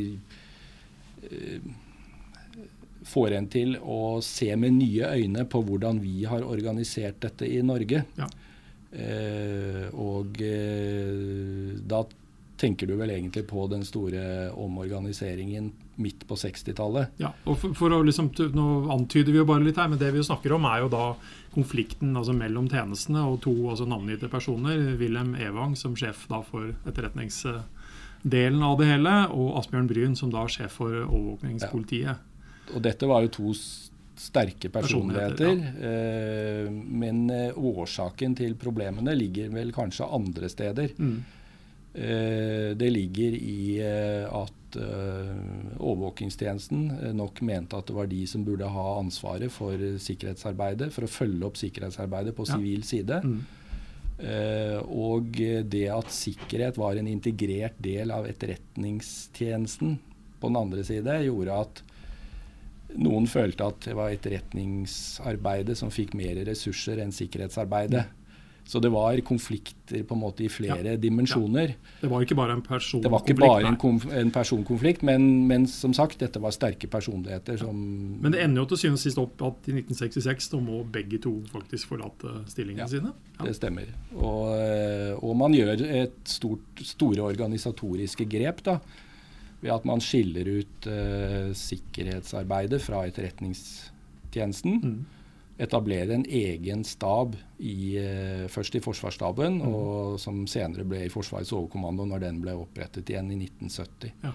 får 3.09 3.33
en 3.39 3.49
til 3.49 3.77
å 3.81 4.21
se 4.21 4.51
med 4.57 4.77
nye 4.77 5.09
øyne 5.17 5.47
på 5.49 5.63
hvordan 5.65 6.01
vi 6.03 6.25
har 6.29 6.45
organisert 6.45 7.21
dette 7.25 7.49
i 7.49 7.63
Norge. 7.65 8.05
Ja. 8.19 8.29
Eh, 8.93 9.87
og 9.97 10.43
eh, 10.45 11.79
da 11.89 12.03
tenker 12.63 12.87
du 12.87 12.95
vel 12.95 13.11
egentlig 13.11 13.43
på 13.51 13.65
den 13.71 13.83
store 13.87 14.53
omorganiseringen 14.55 15.73
midt 16.03 16.27
på 16.29 16.37
60-tallet. 16.39 17.17
Ja, 17.21 17.33
og 17.49 17.59
for, 17.59 17.75
for 17.77 17.95
å 17.97 18.01
liksom, 18.07 18.31
Nå 18.55 18.67
antyder 18.95 19.35
vi 19.35 19.41
jo 19.41 19.49
bare 19.49 19.65
litt 19.67 19.81
her, 19.81 19.91
men 19.91 20.01
det 20.01 20.13
vi 20.15 20.21
jo 20.23 20.29
snakker 20.29 20.55
om, 20.57 20.69
er 20.69 20.85
jo 20.85 20.93
da 20.93 21.07
konflikten 21.53 22.15
altså 22.17 22.35
mellom 22.37 22.69
tjenestene 22.73 23.25
og 23.29 23.41
to 23.45 23.53
altså 23.73 23.89
navngitte 23.89 24.31
personer. 24.33 24.95
Wilhelm 25.01 25.35
Evang 25.35 25.77
som 25.79 25.97
sjef 25.99 26.27
da 26.31 26.41
for 26.47 26.71
etterretningsdelen 26.89 28.63
av 28.65 28.79
det 28.81 28.91
hele, 28.93 29.17
og 29.35 29.57
Asbjørn 29.61 29.91
Bryn 29.91 30.19
som 30.19 30.33
da 30.33 30.47
sjef 30.51 30.79
for 30.81 31.03
overvåkningspolitiet. 31.03 32.29
Og 32.73 32.85
dette 32.85 33.09
var 33.11 33.27
jo 33.27 33.35
to 33.35 33.57
sterke 34.23 34.71
personligheter. 34.71 35.37
Personligheter, 35.37 36.65
ja. 36.65 36.73
men 37.03 37.23
eh, 37.35 37.59
årsaken 37.59 38.37
til 38.39 38.55
problemene 38.61 39.17
ligger 39.19 39.51
vel 39.55 39.73
kanskje 39.75 40.07
andre 40.07 40.51
steder. 40.53 40.93
Mm. 40.99 41.17
Eh, 41.93 42.69
det 42.79 42.89
ligger 42.89 43.35
i 43.37 43.81
eh, 43.85 44.25
at 44.25 44.77
eh, 44.81 45.33
overvåkingstjenesten 45.77 46.87
eh, 46.91 47.11
nok 47.19 47.43
mente 47.45 47.77
at 47.77 47.91
det 47.91 47.97
var 47.99 48.09
de 48.09 48.23
som 48.31 48.47
burde 48.47 48.71
ha 48.73 48.87
ansvaret 49.01 49.53
for 49.53 49.77
eh, 49.77 49.99
sikkerhetsarbeidet, 50.01 50.89
for 50.95 51.05
å 51.05 51.11
følge 51.13 51.51
opp 51.51 51.61
sikkerhetsarbeidet 51.61 52.33
på 52.39 52.47
Ja. 52.49 52.57
sivil 52.57 52.87
side. 52.89 53.21
Mm. 53.27 53.43
Uh, 54.23 54.79
og 54.87 55.39
eh, 55.43 55.65
det 55.67 55.89
at 55.91 56.13
sikkerhet 56.15 56.77
var 56.79 56.95
en 56.95 57.09
integrert 57.11 57.75
del 57.83 58.13
av 58.15 58.29
etterretningstjenesten 58.31 59.97
på 60.39 60.51
den 60.51 60.59
andre 60.61 60.85
side, 60.87 61.17
gjorde 61.27 61.57
at 61.65 61.81
noen 63.01 63.27
følte 63.31 63.65
at 63.69 63.87
det 63.89 63.95
var 63.97 64.11
etterretningsarbeidet 64.15 65.77
som 65.79 65.93
fikk 65.93 66.17
mer 66.19 66.43
ressurser 66.49 67.01
enn 67.03 67.15
sikkerhetsarbeidet. 67.15 68.05
Så 68.65 68.79
det 68.79 68.93
var 68.95 69.19
konflikter 69.27 70.05
på 70.07 70.15
en 70.15 70.21
måte 70.23 70.45
i 70.47 70.49
flere 70.49 70.93
dimensjoner. 71.03 71.73
Det 72.01 72.09
var 72.09 72.23
ikke 72.23 72.37
bare 72.39 72.55
en 72.55 72.63
personkonflikt. 72.63 73.03
Det 73.03 73.11
var 73.11 73.25
ikke 73.27 73.41
bare 73.43 73.73
en, 73.73 74.21
en 74.21 74.31
personkonflikt, 74.31 75.03
men, 75.03 75.25
men 75.51 75.67
som 75.67 75.91
sagt, 75.97 76.21
dette 76.23 76.39
var 76.41 76.55
sterke 76.55 76.87
personligheter 76.87 77.59
som 77.59 77.75
Men 78.23 78.31
det 78.37 78.45
ender 78.45 78.63
jo 78.63 78.69
til 78.71 78.85
syvende 78.85 79.01
og 79.01 79.03
sist 79.03 79.19
opp 79.19 79.43
at 79.49 79.67
i 79.67 79.75
1966 79.81 80.53
da 80.55 80.63
må 80.63 80.85
begge 80.95 81.19
to 81.27 81.35
faktisk 81.51 81.91
forlate 81.91 82.37
stillingene 82.55 82.87
Ja. 82.87 82.91
sine. 82.95 83.11
Ja. 83.41 83.49
Det 83.49 83.57
stemmer. 83.59 83.91
Og, 84.15 84.55
eh, 84.55 85.13
og 85.19 85.37
man 85.43 85.59
gjør 85.59 85.83
et 85.83 86.23
stort, 86.31 86.85
store 86.87 87.27
organisatoriske 87.35 88.31
grep 88.31 88.63
da, 88.71 88.79
ved 89.63 89.73
at 89.75 89.85
man 89.89 90.03
skiller 90.03 90.49
ut 90.59 90.87
uh, 90.91 91.53
sikkerhetsarbeidet 91.57 92.81
fra 92.83 93.05
etterretningstjenesten. 93.09 94.81
Mm. 94.83 95.05
Etablerer 95.63 96.17
en 96.17 96.27
egen 96.27 96.83
stab 96.89 97.37
i, 97.63 97.95
uh, 98.03 98.49
først 98.51 98.75
i 98.75 98.83
Forsvarsstaben, 98.83 99.61
Mm. 99.63 99.69
og 99.69 100.19
som 100.21 100.43
senere 100.51 100.85
ble 100.85 101.05
i 101.07 101.13
Forsvarets 101.13 101.53
overkommando 101.55 102.09
når 102.11 102.27
den 102.27 102.43
ble 102.43 102.57
opprettet 102.59 103.09
igjen 103.15 103.31
i 103.31 103.39
1970. 103.45 104.13
Ja. 104.27 104.35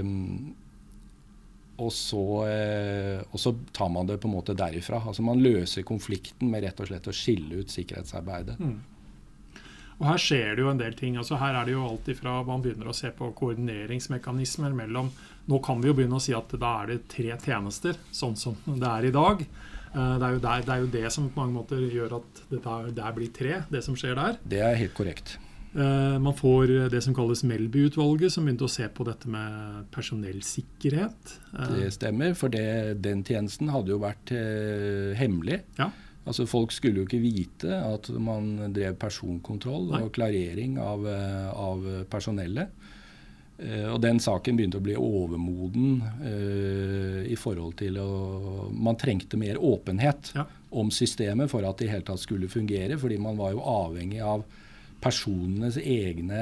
Um, 0.00 0.54
og 1.80 1.92
så, 1.96 2.22
eh, 2.44 3.22
og 3.32 3.40
så 3.40 3.54
tar 3.72 3.88
man 3.88 4.06
det 4.08 4.18
på 4.20 4.28
en 4.28 4.34
måte 4.34 4.52
derifra. 4.56 5.00
Altså 5.06 5.22
Man 5.24 5.40
løser 5.40 5.82
konflikten 5.88 6.50
med 6.52 6.64
rett 6.66 6.80
og 6.80 6.90
slett 6.90 7.08
å 7.08 7.14
skille 7.16 7.62
ut 7.62 7.72
sikkerhetsarbeidet. 7.72 8.58
Mm. 8.60 8.74
Og 10.00 10.06
her 10.08 10.20
skjer 10.20 10.54
det 10.56 10.64
jo 10.64 10.70
en 10.72 10.80
del 10.80 10.94
ting. 10.96 11.18
altså 11.20 11.36
Her 11.40 11.58
er 11.60 11.68
det 11.68 11.74
jo 11.74 11.84
alt 11.84 12.08
ifra 12.08 12.38
man 12.48 12.62
begynner 12.64 12.88
å 12.88 12.96
se 12.96 13.12
på 13.12 13.32
koordineringsmekanismer 13.36 14.72
mellom 14.76 15.12
Nå 15.50 15.58
kan 15.64 15.80
vi 15.82 15.90
jo 15.90 15.96
begynne 15.98 16.16
å 16.16 16.22
si 16.22 16.32
at 16.36 16.52
da 16.62 16.76
er 16.82 16.92
det 16.92 16.98
tre 17.10 17.34
tjenester, 17.42 17.96
sånn 18.14 18.36
som 18.38 18.54
det 18.68 18.86
er 18.86 19.08
i 19.08 19.12
dag. 19.14 19.40
Eh, 19.90 20.16
det 20.20 20.26
er, 20.26 20.34
jo 20.36 20.42
der, 20.44 20.64
det 20.66 20.74
er 20.74 20.82
jo 20.84 20.90
det 20.94 21.06
som 21.10 21.28
på 21.32 21.40
mange 21.40 21.56
måter 21.56 21.80
gjør 21.90 22.20
at 22.20 22.42
det 22.52 22.60
der, 22.62 22.90
der 22.94 23.14
blir 23.16 23.30
tre, 23.34 23.62
det 23.72 23.80
som 23.82 23.96
skjer 23.98 24.14
der. 24.18 24.36
Det 24.46 24.60
er 24.62 24.78
helt 24.78 24.94
korrekt. 24.94 25.32
Eh, 25.70 26.18
man 26.22 26.36
får 26.38 26.90
det 26.92 27.00
som 27.02 27.16
kalles 27.16 27.42
Melby-utvalget, 27.46 28.30
som 28.34 28.46
begynte 28.46 28.68
å 28.68 28.70
se 28.70 28.86
på 28.94 29.06
dette 29.08 29.30
med 29.32 29.88
personellsikkerhet. 29.94 31.34
Eh, 31.56 31.74
det 31.80 31.90
stemmer, 31.96 32.36
for 32.38 32.52
det, 32.54 33.02
den 33.02 33.24
tjenesten 33.26 33.72
hadde 33.74 33.96
jo 33.96 33.98
vært 34.04 34.34
hemmelig. 35.18 35.64
Ja. 35.80 35.90
Altså 36.28 36.44
Folk 36.46 36.72
skulle 36.72 37.00
jo 37.00 37.08
ikke 37.08 37.22
vite 37.22 37.74
at 37.80 38.10
man 38.20 38.72
drev 38.76 38.98
personkontroll 39.00 39.88
Nei. 39.90 40.02
og 40.04 40.12
klarering 40.14 40.76
av, 40.78 41.06
av 41.56 41.86
personellet. 42.12 42.74
Uh, 43.60 43.92
og 43.92 43.98
den 44.00 44.16
saken 44.22 44.56
begynte 44.56 44.78
å 44.80 44.84
bli 44.84 44.94
overmoden 44.96 45.98
uh, 46.22 47.18
i 47.28 47.36
forhold 47.36 47.74
til 47.76 47.98
å 48.00 48.70
Man 48.72 48.96
trengte 48.96 49.36
mer 49.36 49.58
åpenhet 49.60 50.30
Ja. 50.36 50.46
om 50.70 50.88
systemet 50.94 51.50
for 51.52 51.66
at 51.68 51.76
det 51.76 51.88
i 51.88 51.92
hele 51.92 52.06
tatt 52.06 52.22
skulle 52.22 52.48
fungere. 52.48 52.96
Fordi 53.00 53.18
man 53.20 53.36
var 53.36 53.52
jo 53.52 53.60
avhengig 53.60 54.22
av 54.24 54.46
personenes 55.00 55.76
egne 55.80 56.40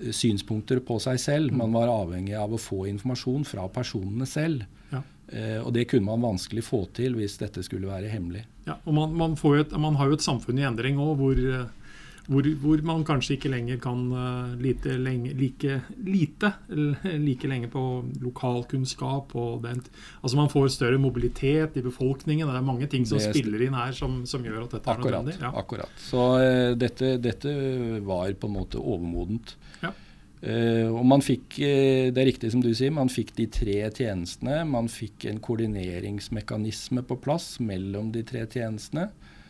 eh, 0.00 0.10
synspunkter 0.14 0.80
på 0.80 0.98
seg 1.02 1.20
selv. 1.22 1.54
Man 1.54 1.74
var 1.74 1.90
avhengig 1.92 2.34
av 2.38 2.54
å 2.54 2.60
få 2.62 2.86
informasjon 2.90 3.46
fra 3.46 3.68
personene 3.68 4.26
selv. 4.26 4.64
Ja. 4.92 5.02
Eh, 5.28 5.58
og 5.60 5.74
det 5.76 5.88
kunne 5.90 6.06
man 6.08 6.22
vanskelig 6.24 6.62
få 6.64 6.86
til 6.96 7.16
hvis 7.18 7.36
dette 7.40 7.64
skulle 7.66 7.88
være 7.90 8.08
hemmelig. 8.12 8.46
Ja, 8.68 8.78
og 8.84 8.94
man, 8.96 9.12
man, 9.16 9.34
et, 9.60 9.74
man 9.80 9.98
har 10.00 10.08
jo 10.08 10.16
et 10.16 10.24
samfunn 10.24 10.60
i 10.60 10.64
endring 10.64 10.96
òg 11.00 11.18
hvor, 11.20 11.36
eh, 11.36 11.66
hvor, 12.28 12.48
hvor 12.62 12.82
man 12.84 13.04
kanskje 13.08 13.36
ikke 13.36 13.50
lenger 13.52 13.76
kan 13.84 14.06
eh, 14.12 14.54
lite 14.64 14.96
lenge, 14.96 15.34
like 15.36 15.82
lite 16.04 16.52
like 17.20 17.48
lenge 17.48 17.68
på 17.72 17.84
lokalkunnskap. 18.24 19.36
Og 19.36 19.62
den, 19.66 19.82
altså 20.22 20.40
Man 20.40 20.48
får 20.52 20.72
større 20.72 20.98
mobilitet 21.00 21.76
i 21.76 21.84
befolkningen. 21.84 22.48
Det 22.48 22.56
er 22.56 22.68
mange 22.72 22.88
ting 22.88 23.04
som 23.08 23.18
Det- 23.20 23.34
spiller 23.36 23.66
inn 23.68 23.76
her 23.76 23.92
som, 23.92 24.22
som 24.26 24.44
gjør 24.44 24.64
at 24.64 24.78
dette 24.78 24.90
er 24.96 25.04
nødvendig. 25.04 25.40
Ja. 25.40 25.52
akkurat. 25.52 25.92
Så 26.08 26.24
dette, 26.76 27.18
dette 27.20 28.00
var 28.00 28.32
på 28.32 28.48
en 28.48 28.56
måte 28.56 28.80
overmodent. 28.80 29.56
Eh, 30.38 30.86
og 30.86 31.02
man 31.08 31.22
fikk, 31.24 31.56
uh, 31.58 32.08
det 32.14 32.20
er 32.20 32.28
riktig 32.28 32.52
som 32.54 32.62
du 32.62 32.70
sier, 32.70 32.94
man 32.94 33.10
fikk 33.10 33.32
de 33.38 33.48
tre 33.50 33.78
tjenestene. 33.90 34.60
Man 34.70 34.90
fikk 34.92 35.26
en 35.30 35.40
koordineringsmekanisme 35.42 37.02
på 37.06 37.18
plass 37.24 37.56
mellom 37.64 38.12
de 38.14 38.22
tre 38.26 38.44
tjenestene. 38.46 39.08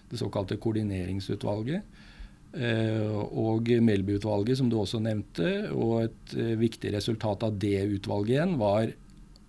Det 0.09 0.21
såkalte 0.21 0.57
koordineringsutvalget. 0.61 2.05
Uh, 2.49 3.21
og 3.37 3.69
Melby-utvalget, 3.85 4.57
som 4.61 4.71
du 4.73 4.79
også 4.81 5.03
nevnte. 5.05 5.69
Og 5.77 6.07
et 6.07 6.39
viktig 6.61 6.95
resultat 6.97 7.45
av 7.45 7.61
det 7.61 7.83
utvalget 7.99 8.39
igjen 8.39 8.57
var 8.61 8.95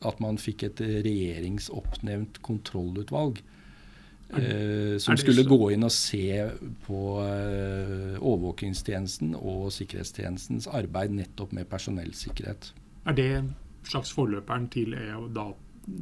at 0.08 0.20
man 0.24 0.40
fikk 0.40 0.64
et 0.68 0.84
regjeringsoppnevnt 1.08 2.42
kontrollutvalg. 2.44 3.40
Eh, 4.38 4.98
som 5.00 5.18
skulle 5.18 5.44
så- 5.44 5.50
gå 5.50 5.72
inn 5.74 5.84
og 5.84 5.92
se 5.92 6.52
på 6.86 7.00
eh, 7.26 8.18
overvåkingstjenesten 8.22 9.36
og 9.36 9.72
sikkerhetstjenestens 9.72 10.68
arbeid 10.68 11.10
nettopp 11.12 11.52
med 11.54 11.66
personellsikkerhet. 11.70 12.74
Er 13.06 13.14
det 13.14 13.44
slags 13.84 14.12
forløperen 14.14 14.68
til 14.70 14.94
EO, 14.94 15.28
da, 15.34 15.48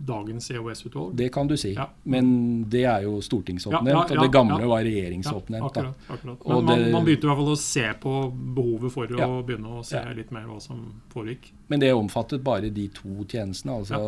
dagens 0.08 0.52
EOS-utvalg? 0.52 1.16
Det 1.16 1.30
kan 1.34 1.48
du 1.48 1.56
si. 1.58 1.74
Ja. 1.74 1.88
Men 2.04 2.64
det 2.70 2.84
er 2.86 3.02
jo 3.06 3.22
stortingsoppnevnt, 3.22 4.12
og 4.12 4.22
det 4.24 4.32
gamle 4.32 4.66
var 4.68 4.84
regjeringsoppnevnt. 4.84 5.66
akkurat, 5.72 5.96
akkurat. 6.10 6.46
Men 6.48 6.66
man, 6.66 6.80
det- 6.84 6.92
man 6.94 7.06
begynte 7.06 7.24
i 7.24 7.30
hvert 7.30 7.38
fall 7.42 7.54
å 7.54 7.58
se 7.58 7.86
på 8.02 8.14
behovet 8.56 8.92
for 8.92 9.08
å 9.08 9.44
begynne 9.46 9.80
å 9.80 9.84
se 9.86 10.02
litt 10.16 10.32
mer 10.32 10.46
hva 10.48 10.60
som 10.62 10.94
foregikk. 11.14 11.52
Men 11.70 11.80
det 11.80 11.94
omfattet 11.94 12.44
bare 12.44 12.70
de 12.70 12.88
to 12.90 13.24
tjenestene, 13.28 13.74
altså 13.80 14.00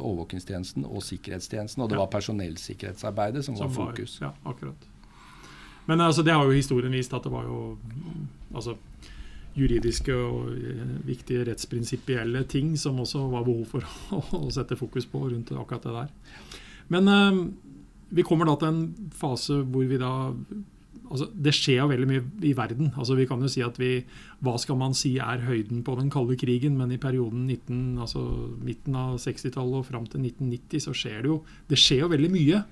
overvåkingstjenesten 0.00 0.84
og 0.84 1.02
sikkerhetstjenesten. 1.02 1.82
Og 1.82 1.88
det 1.90 1.98
var 1.98 2.06
personellsikkerhetsarbeidet 2.08 3.44
som, 3.44 3.56
Som 3.56 3.68
var 3.72 3.86
fokus. 3.92 4.18
ja, 4.20 4.32
akkurat. 4.44 4.74
Men 5.86 6.00
altså, 6.00 6.22
det 6.24 6.32
har 6.34 6.44
jo 6.44 6.50
historien 6.50 6.92
vist 6.92 7.12
at 7.14 7.22
det 7.22 7.30
var 7.32 7.44
jo 7.44 7.76
altså, 8.54 8.76
juridiske 9.56 10.14
og 10.14 10.52
eh, 10.52 10.94
viktige 11.06 11.46
rettsprinsipielle 11.48 12.44
ting 12.50 12.74
som 12.80 13.00
også 13.02 13.24
var 13.32 13.46
behov 13.46 13.64
for 13.70 13.86
å, 14.38 14.46
sette 14.54 14.78
fokus 14.78 15.08
på 15.10 15.26
rundt 15.30 15.52
akkurat 15.56 15.86
det 15.86 15.96
der. 15.96 16.54
Men 16.92 17.12
eh, 17.12 17.42
vi 18.16 18.24
kommer 18.26 18.48
da 18.48 18.56
til 18.60 18.72
en 18.72 19.10
fase 19.16 19.60
hvor 19.64 19.86
vi 19.88 19.98
da 20.00 20.12
altså, 21.10 21.26
Det 21.32 21.54
skjer 21.54 21.80
jo 21.80 21.90
veldig 21.90 22.08
mye 22.10 22.22
i 22.46 22.52
verden. 22.56 22.92
Altså, 22.94 23.16
vi 23.18 23.26
kan 23.26 23.42
jo 23.42 23.50
si 23.50 23.64
at 23.64 23.78
vi 23.80 24.04
Hva 24.44 24.56
skal 24.62 24.78
man 24.78 24.94
si 24.94 25.16
er 25.18 25.44
høyden 25.46 25.82
på 25.86 25.96
den 25.98 26.10
kalde 26.12 26.36
krigen? 26.38 26.76
Men 26.78 26.92
i 26.94 27.00
perioden 27.02 27.46
19, 27.46 27.98
altså, 27.98 28.22
midten 28.62 28.96
av 28.98 29.18
60-tallet 29.22 29.82
og 29.82 29.88
fram 29.88 30.06
til 30.06 30.22
1990 30.28 30.86
så 30.86 30.94
skjer 30.94 31.22
det 31.24 31.32
jo 31.32 31.42
Det 31.70 31.80
skjer 31.80 32.04
jo 32.04 32.12
veldig 32.14 32.32
mye. 32.34 32.64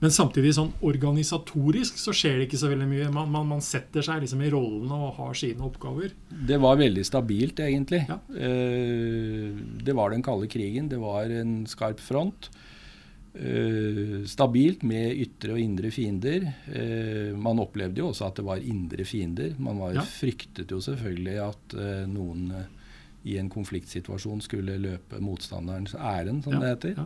Men 0.00 0.10
samtidig 0.10 0.54
sånn 0.56 0.70
organisatorisk 0.80 1.98
så 2.00 2.12
skjer 2.16 2.38
det 2.38 2.46
ikke 2.48 2.60
så 2.62 2.70
veldig 2.72 2.86
mye. 2.88 3.10
Man, 3.12 3.28
man, 3.34 3.46
man 3.50 3.60
setter 3.60 4.00
seg 4.06 4.22
liksom 4.22 4.40
i 4.46 4.48
rollene 4.50 4.96
og 4.96 5.14
har 5.18 5.34
sine 5.36 5.60
oppgaver. 5.66 6.14
Det 6.48 6.56
var 6.62 6.78
veldig 6.80 7.04
stabilt, 7.04 7.60
egentlig. 7.60 8.06
Ja. 8.08 8.16
Eh, 8.32 9.52
det 9.84 9.92
var 9.98 10.10
den 10.14 10.22
kalde 10.24 10.48
krigen. 10.48 10.88
Det 10.88 10.98
var 11.02 11.28
en 11.28 11.66
skarp 11.68 12.00
front. 12.00 12.48
Eh, 13.34 14.24
stabilt 14.26 14.82
med 14.82 15.12
ytre 15.20 15.52
og 15.54 15.60
indre 15.62 15.90
fiender. 15.94 16.48
Eh, 16.72 17.36
man 17.38 17.60
opplevde 17.62 18.00
jo 18.02 18.08
også 18.10 18.26
at 18.26 18.40
det 18.40 18.44
var 18.48 18.56
indre 18.64 19.04
fiender. 19.06 19.52
Man 19.58 19.78
var, 19.78 19.94
Ja. 19.94 20.02
fryktet 20.02 20.70
jo 20.72 20.80
selvfølgelig 20.80 21.36
at 21.48 21.76
noen 22.08 22.50
i 23.24 23.36
en 23.36 23.50
konfliktsituasjon 23.52 24.40
skulle 24.40 24.78
løpe 24.80 25.20
motstanderens 25.20 25.94
ærend, 25.94 26.42
som 26.42 26.54
Ja, 26.54 26.58
det 26.60 26.68
heter. 26.72 26.94
ja. 26.96 27.04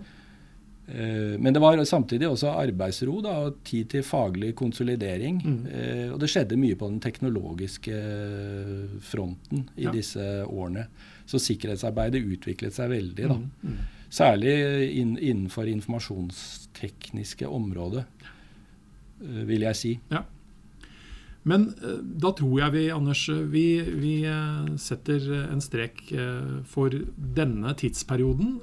Eh, 0.86 1.38
Men 1.40 1.52
det 1.54 1.60
var 1.62 1.76
samtidig 1.84 2.28
også 2.28 2.50
arbeidsro 2.60 3.22
da, 3.24 3.30
og 3.46 3.62
tid 3.64 3.88
til 3.88 4.02
faglig 4.02 4.54
konsolidering. 4.54 5.40
Mm. 5.44 5.66
Eh, 5.66 6.12
Og 6.12 6.20
det 6.20 6.28
skjedde 6.28 6.56
mye 6.60 6.76
på 6.76 6.88
den 6.90 7.00
teknologiske 7.00 7.94
fronten 9.00 9.68
i 9.76 9.84
Ja. 9.84 9.90
disse 9.92 10.44
årene. 10.46 10.86
Så 11.26 11.38
sikkerhetsarbeidet 11.40 12.20
utviklet 12.24 12.72
seg 12.72 12.90
veldig. 12.90 13.28
da. 13.28 13.34
Mm, 13.34 13.50
mm. 13.64 13.76
Særlig 14.10 14.94
inn, 15.00 15.16
innenfor 15.18 15.66
informasjonstekniske 15.66 17.46
området, 17.48 18.04
eh, 19.22 19.44
vil 19.46 19.60
jeg 19.62 19.76
si. 19.76 19.98
Men 21.44 21.66
eh, 21.84 22.00
da 22.00 22.32
tror 22.36 22.56
jeg 22.62 22.72
vi, 22.72 22.84
Anders, 22.92 23.26
eh, 23.28 23.42
vi, 23.52 23.66
vi 24.00 24.14
eh, 24.28 24.70
setter 24.80 25.26
en 25.44 25.60
strek 25.64 26.06
for 26.68 26.94
denne 27.16 27.74
tidsperioden. 27.78 28.56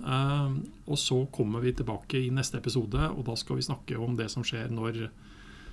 Og 0.91 0.99
så 0.99 1.21
kommer 1.33 1.63
vi 1.63 1.75
tilbake 1.77 2.19
i 2.19 2.31
neste 2.33 2.59
episode, 2.59 2.99
og 3.11 3.25
da 3.29 3.37
skal 3.39 3.59
vi 3.59 3.67
snakke 3.67 3.99
om 4.01 4.17
det 4.19 4.31
som 4.33 4.45
skjer 4.45 4.73
når 4.73 5.05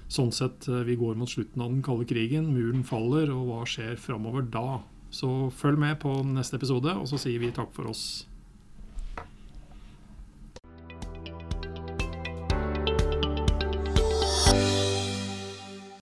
sånn 0.09 0.31
sett 0.33 0.65
vi 0.89 0.97
går 0.97 1.19
mot 1.21 1.29
slutten 1.29 1.61
av 1.61 1.73
den 1.73 1.83
kalde 1.85 2.07
krigen, 2.09 2.53
muren 2.55 2.85
faller, 2.87 3.33
og 3.35 3.49
hva 3.51 3.65
skjer 3.69 3.99
framover 4.01 4.47
da. 4.49 4.81
Så 5.13 5.51
følg 5.57 5.81
med 5.81 5.99
på 6.01 6.13
neste 6.29 6.57
episode, 6.61 6.93
og 6.93 7.09
så 7.11 7.21
sier 7.21 7.41
vi 7.41 7.53
takk 7.57 7.73
for 7.77 7.91
oss 7.91 8.28